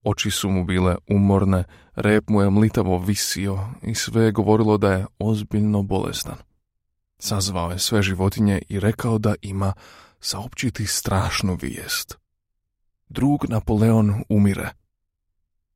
oči 0.04 0.32
su 0.32 0.50
mu 0.50 0.66
bile 0.66 0.96
umorne, 1.10 1.64
rep 1.96 2.30
mu 2.30 2.42
je 2.42 2.50
mlitavo 2.50 2.98
visio 2.98 3.60
i 3.82 3.96
sve 3.96 4.24
je 4.24 4.32
govorilo 4.32 4.78
da 4.78 4.92
je 4.92 5.06
ozbiljno 5.20 5.84
bolestan. 5.84 6.36
Sazvao 7.20 7.72
je 7.72 7.80
sve 7.80 8.02
životinje 8.02 8.62
i 8.70 8.80
rekao 8.80 9.18
da 9.18 9.36
ima 9.42 9.74
saopćiti 10.20 10.86
strašnu 10.86 11.58
vijest. 11.62 12.18
Drug 13.10 13.50
Napoleon 13.50 14.24
umire. 14.30 14.70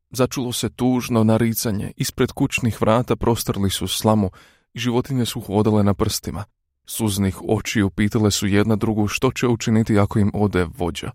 Začulo 0.10 0.54
se 0.54 0.70
tužno 0.70 1.24
naricanje, 1.24 1.92
ispred 1.98 2.32
kućnih 2.32 2.82
vrata 2.82 3.16
prostrli 3.16 3.70
su 3.70 3.88
slamu 3.88 4.30
i 4.74 4.80
životinje 4.80 5.26
su 5.26 5.42
hodale 5.42 5.84
na 5.84 5.94
prstima. 5.94 6.44
Suznih 6.86 7.38
očiju 7.48 7.90
pitale 7.90 8.32
su 8.32 8.48
jedna 8.48 8.76
drugu 8.76 9.08
što 9.08 9.32
će 9.32 9.48
učiniti 9.48 10.00
ako 10.00 10.20
im 10.20 10.32
ode 10.34 10.68
vođa. 10.78 11.12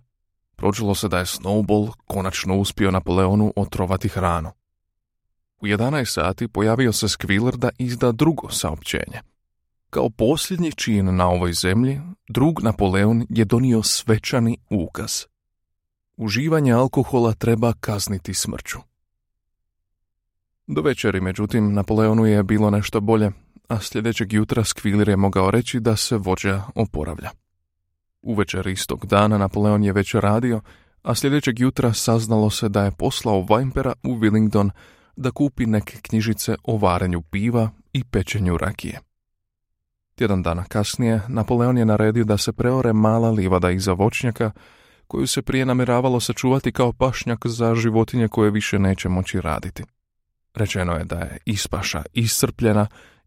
Pročulo 0.57 0.95
se 0.95 1.09
da 1.09 1.19
je 1.19 1.25
Snowball 1.25 1.93
konačno 2.07 2.57
uspio 2.57 2.91
Napoleonu 2.91 3.53
otrovati 3.57 4.09
hranu. 4.09 4.51
U 5.61 5.67
11 5.67 6.05
sati 6.05 6.49
pojavio 6.49 6.93
se 6.93 7.09
Skviler 7.09 7.57
da 7.57 7.71
izda 7.79 8.13
drugo 8.13 8.51
saopćenje. 8.51 9.21
Kao 9.91 10.11
posljednji 10.11 10.73
čin 10.73 11.17
na 11.17 11.29
ovoj 11.29 11.53
zemlji, 11.53 12.01
drug 12.29 12.63
Napoleon 12.63 13.27
je 13.29 13.45
donio 13.45 13.83
svečani 13.83 14.59
ukaz. 14.71 15.25
Uživanje 16.17 16.73
alkohola 16.73 17.33
treba 17.33 17.73
kazniti 17.81 18.35
smrću. 18.35 18.79
Do 20.67 20.81
večeri, 20.81 21.21
međutim, 21.21 21.73
Napoleonu 21.73 22.27
je 22.27 22.43
bilo 22.43 22.71
nešto 22.71 23.01
bolje, 23.01 23.31
a 23.69 23.81
sljedećeg 23.81 24.33
jutra 24.33 24.65
Skvilir 24.65 25.09
je 25.09 25.17
mogao 25.17 25.51
reći 25.51 25.81
da 25.81 25.97
se 25.97 26.17
vođa 26.17 26.63
oporavlja. 26.75 27.31
U 28.23 28.35
večer 28.35 28.67
istog 28.67 29.07
dana 29.07 29.39
Napoleon 29.39 29.85
je 29.85 29.93
već 29.93 30.15
radio, 30.15 30.61
a 31.03 31.15
sljedećeg 31.15 31.61
jutra 31.61 31.93
saznalo 31.93 32.51
se 32.51 32.69
da 32.69 32.85
je 32.85 32.91
poslao 32.99 33.47
Vajmpera 33.49 33.93
u 34.03 34.09
Willingdon 34.09 34.71
da 35.17 35.31
kupi 35.31 35.67
neke 35.67 35.99
knjižice 36.03 36.57
o 36.65 36.77
varenju 36.77 37.23
piva 37.23 37.71
i 37.93 38.05
pečenju 38.05 38.57
rakije. 38.57 39.06
Tjedan 40.17 40.43
dana 40.43 40.65
kasnije 40.65 41.23
Napoleon 41.29 41.79
je 41.79 41.85
naredio 41.85 42.25
da 42.25 42.39
se 42.39 42.53
preore 42.53 42.93
mala 42.93 43.31
livada 43.31 43.71
iza 43.71 43.93
voćnjaka, 43.93 44.51
koju 45.07 45.27
se 45.27 45.43
prije 45.43 45.67
namjeravalo 45.67 46.21
sačuvati 46.21 46.73
kao 46.73 46.93
pašnjak 46.93 47.47
za 47.47 47.75
životinje 47.75 48.29
koje 48.29 48.51
više 48.51 48.79
neće 48.79 49.09
moći 49.09 49.41
raditi. 49.41 49.85
Rečeno 50.55 50.93
je 50.93 51.05
da 51.05 51.19
je 51.19 51.39
ispaša 51.45 52.03
iscrpljena 52.13 52.87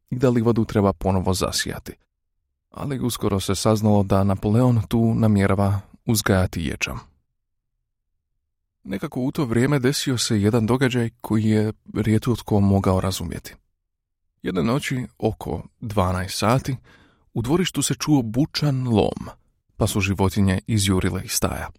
i 0.09 0.15
da 0.15 0.29
livadu 0.29 0.65
treba 0.65 0.93
ponovo 0.93 1.33
zasijati. 1.33 1.93
Ali 2.71 2.99
uskoro 2.99 3.39
se 3.39 3.55
saznalo 3.55 4.03
da 4.03 4.23
Napoleon 4.23 4.81
tu 4.87 5.13
namjerava 5.13 5.79
uzgajati 6.05 6.63
ječam. 6.63 6.99
Nekako 8.83 9.21
u 9.21 9.31
to 9.31 9.45
vrijeme 9.45 9.79
desio 9.79 10.17
se 10.17 10.41
jedan 10.41 10.65
događaj 10.65 11.09
koji 11.21 11.43
je 11.43 11.73
rijetko 11.93 12.35
tko 12.35 12.59
mogao 12.59 13.01
razumjeti. 13.01 13.55
Jedne 14.43 14.63
noći, 14.63 15.05
oko 15.17 15.63
12 15.81 16.29
sati, 16.29 16.75
u 17.33 17.41
dvorištu 17.41 17.81
se 17.81 17.93
čuo 17.93 18.21
bučan 18.21 18.87
lom, 18.87 19.29
pa 19.77 19.87
su 19.87 20.01
životinje 20.01 20.59
izjurile 20.67 21.21
iz 21.23 21.31
staja. 21.31 21.69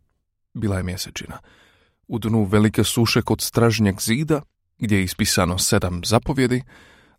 Bila 0.55 0.77
je 0.77 0.83
mjesečina. 0.83 1.39
U 2.09 2.19
dnu 2.19 2.45
velike 2.45 2.85
suše 2.85 3.23
kod 3.23 3.41
stražnjeg 3.41 4.01
zida, 4.01 4.43
gdje 4.79 4.97
je 4.97 5.05
ispisano 5.05 5.59
sedam 5.59 6.01
zapovjedi, 6.05 6.63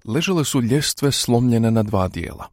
ležale 0.05 0.45
su 0.45 0.61
ljestve 0.61 1.11
slomljene 1.11 1.71
na 1.71 1.83
dva 1.83 2.07
dijela. 2.07 2.47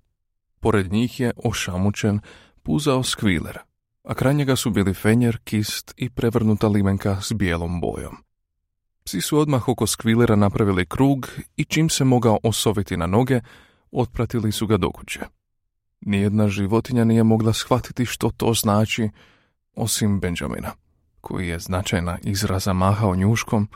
Pored 0.61 0.93
njih 0.93 1.21
je 1.21 1.33
ošamučen 1.45 2.21
puzao 2.63 3.03
skviler, 3.03 3.59
a 4.05 4.15
kraj 4.15 4.35
njega 4.35 4.57
su 4.57 4.71
bili 4.71 4.95
fenjer, 4.95 5.39
kist 5.45 5.95
i 5.97 6.11
prevrnuta 6.11 6.69
limenka 6.69 7.21
s 7.21 7.33
bijelom 7.33 7.81
bojom. 7.81 8.28
Psi 9.09 9.21
su 9.21 9.39
odmah 9.39 9.69
oko 9.69 9.87
skvilera 9.87 10.37
napravili 10.37 10.87
krug 10.87 11.29
i 11.57 11.65
čim 11.65 11.89
se 11.89 12.05
mogao 12.05 12.39
osoviti 12.43 12.97
na 12.97 13.07
noge, 13.07 13.41
otpratili 13.93 14.53
su 14.53 14.67
ga 14.67 14.77
do 14.77 14.91
kuće. 14.91 15.21
Nijedna 16.01 16.49
životinja 16.49 17.05
nije 17.05 17.23
mogla 17.23 17.53
shvatiti 17.53 18.07
što 18.07 18.31
to 18.31 18.55
znači, 18.55 19.11
osim 19.75 20.21
Benjamina, 20.21 20.73
koji 21.21 21.49
je 21.49 21.59
značajna 21.59 22.19
izraza 22.23 22.73
mahao 22.73 23.17
njuškom, 23.17 23.69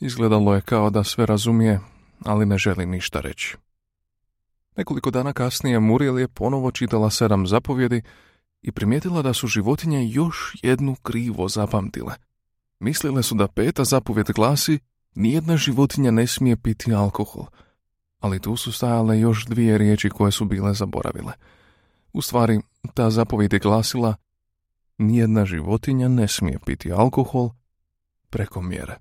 izgledalo 0.00 0.54
je 0.54 0.60
kao 0.60 0.90
da 0.90 1.04
sve 1.04 1.26
razumije, 1.26 1.80
ali 2.24 2.46
ne 2.46 2.58
želi 2.58 2.86
ništa 2.86 3.20
reći. 3.20 3.56
Nekoliko 4.76 5.10
dana 5.10 5.32
kasnije 5.32 5.80
Muriel 5.80 6.18
je 6.18 6.28
ponovo 6.28 6.70
čitala 6.70 7.10
sedam 7.10 7.46
zapovjedi 7.46 8.02
i 8.62 8.72
primijetila 8.72 9.22
da 9.22 9.32
su 9.32 9.46
životinje 9.46 10.08
još 10.08 10.56
jednu 10.62 10.96
krivo 11.02 11.48
zapamtile. 11.48 12.29
Mislile 12.80 13.22
su 13.22 13.34
da 13.34 13.48
peta 13.48 13.84
zapovjed 13.84 14.26
glasi 14.26 14.78
nijedna 15.14 15.56
životinja 15.56 16.10
ne 16.10 16.26
smije 16.26 16.56
piti 16.56 16.94
alkohol, 16.94 17.46
ali 18.18 18.40
tu 18.40 18.56
su 18.56 18.72
stajale 18.72 19.20
još 19.20 19.46
dvije 19.46 19.78
riječi 19.78 20.10
koje 20.10 20.32
su 20.32 20.44
bile 20.44 20.74
zaboravile. 20.74 21.32
U 22.12 22.22
stvari, 22.22 22.60
ta 22.94 23.10
zapovjed 23.10 23.52
je 23.52 23.58
glasila 23.58 24.14
nijedna 24.98 25.44
životinja 25.44 26.08
ne 26.08 26.28
smije 26.28 26.58
piti 26.66 26.92
alkohol 26.92 27.50
preko 28.30 28.62
mjere. 28.62 28.96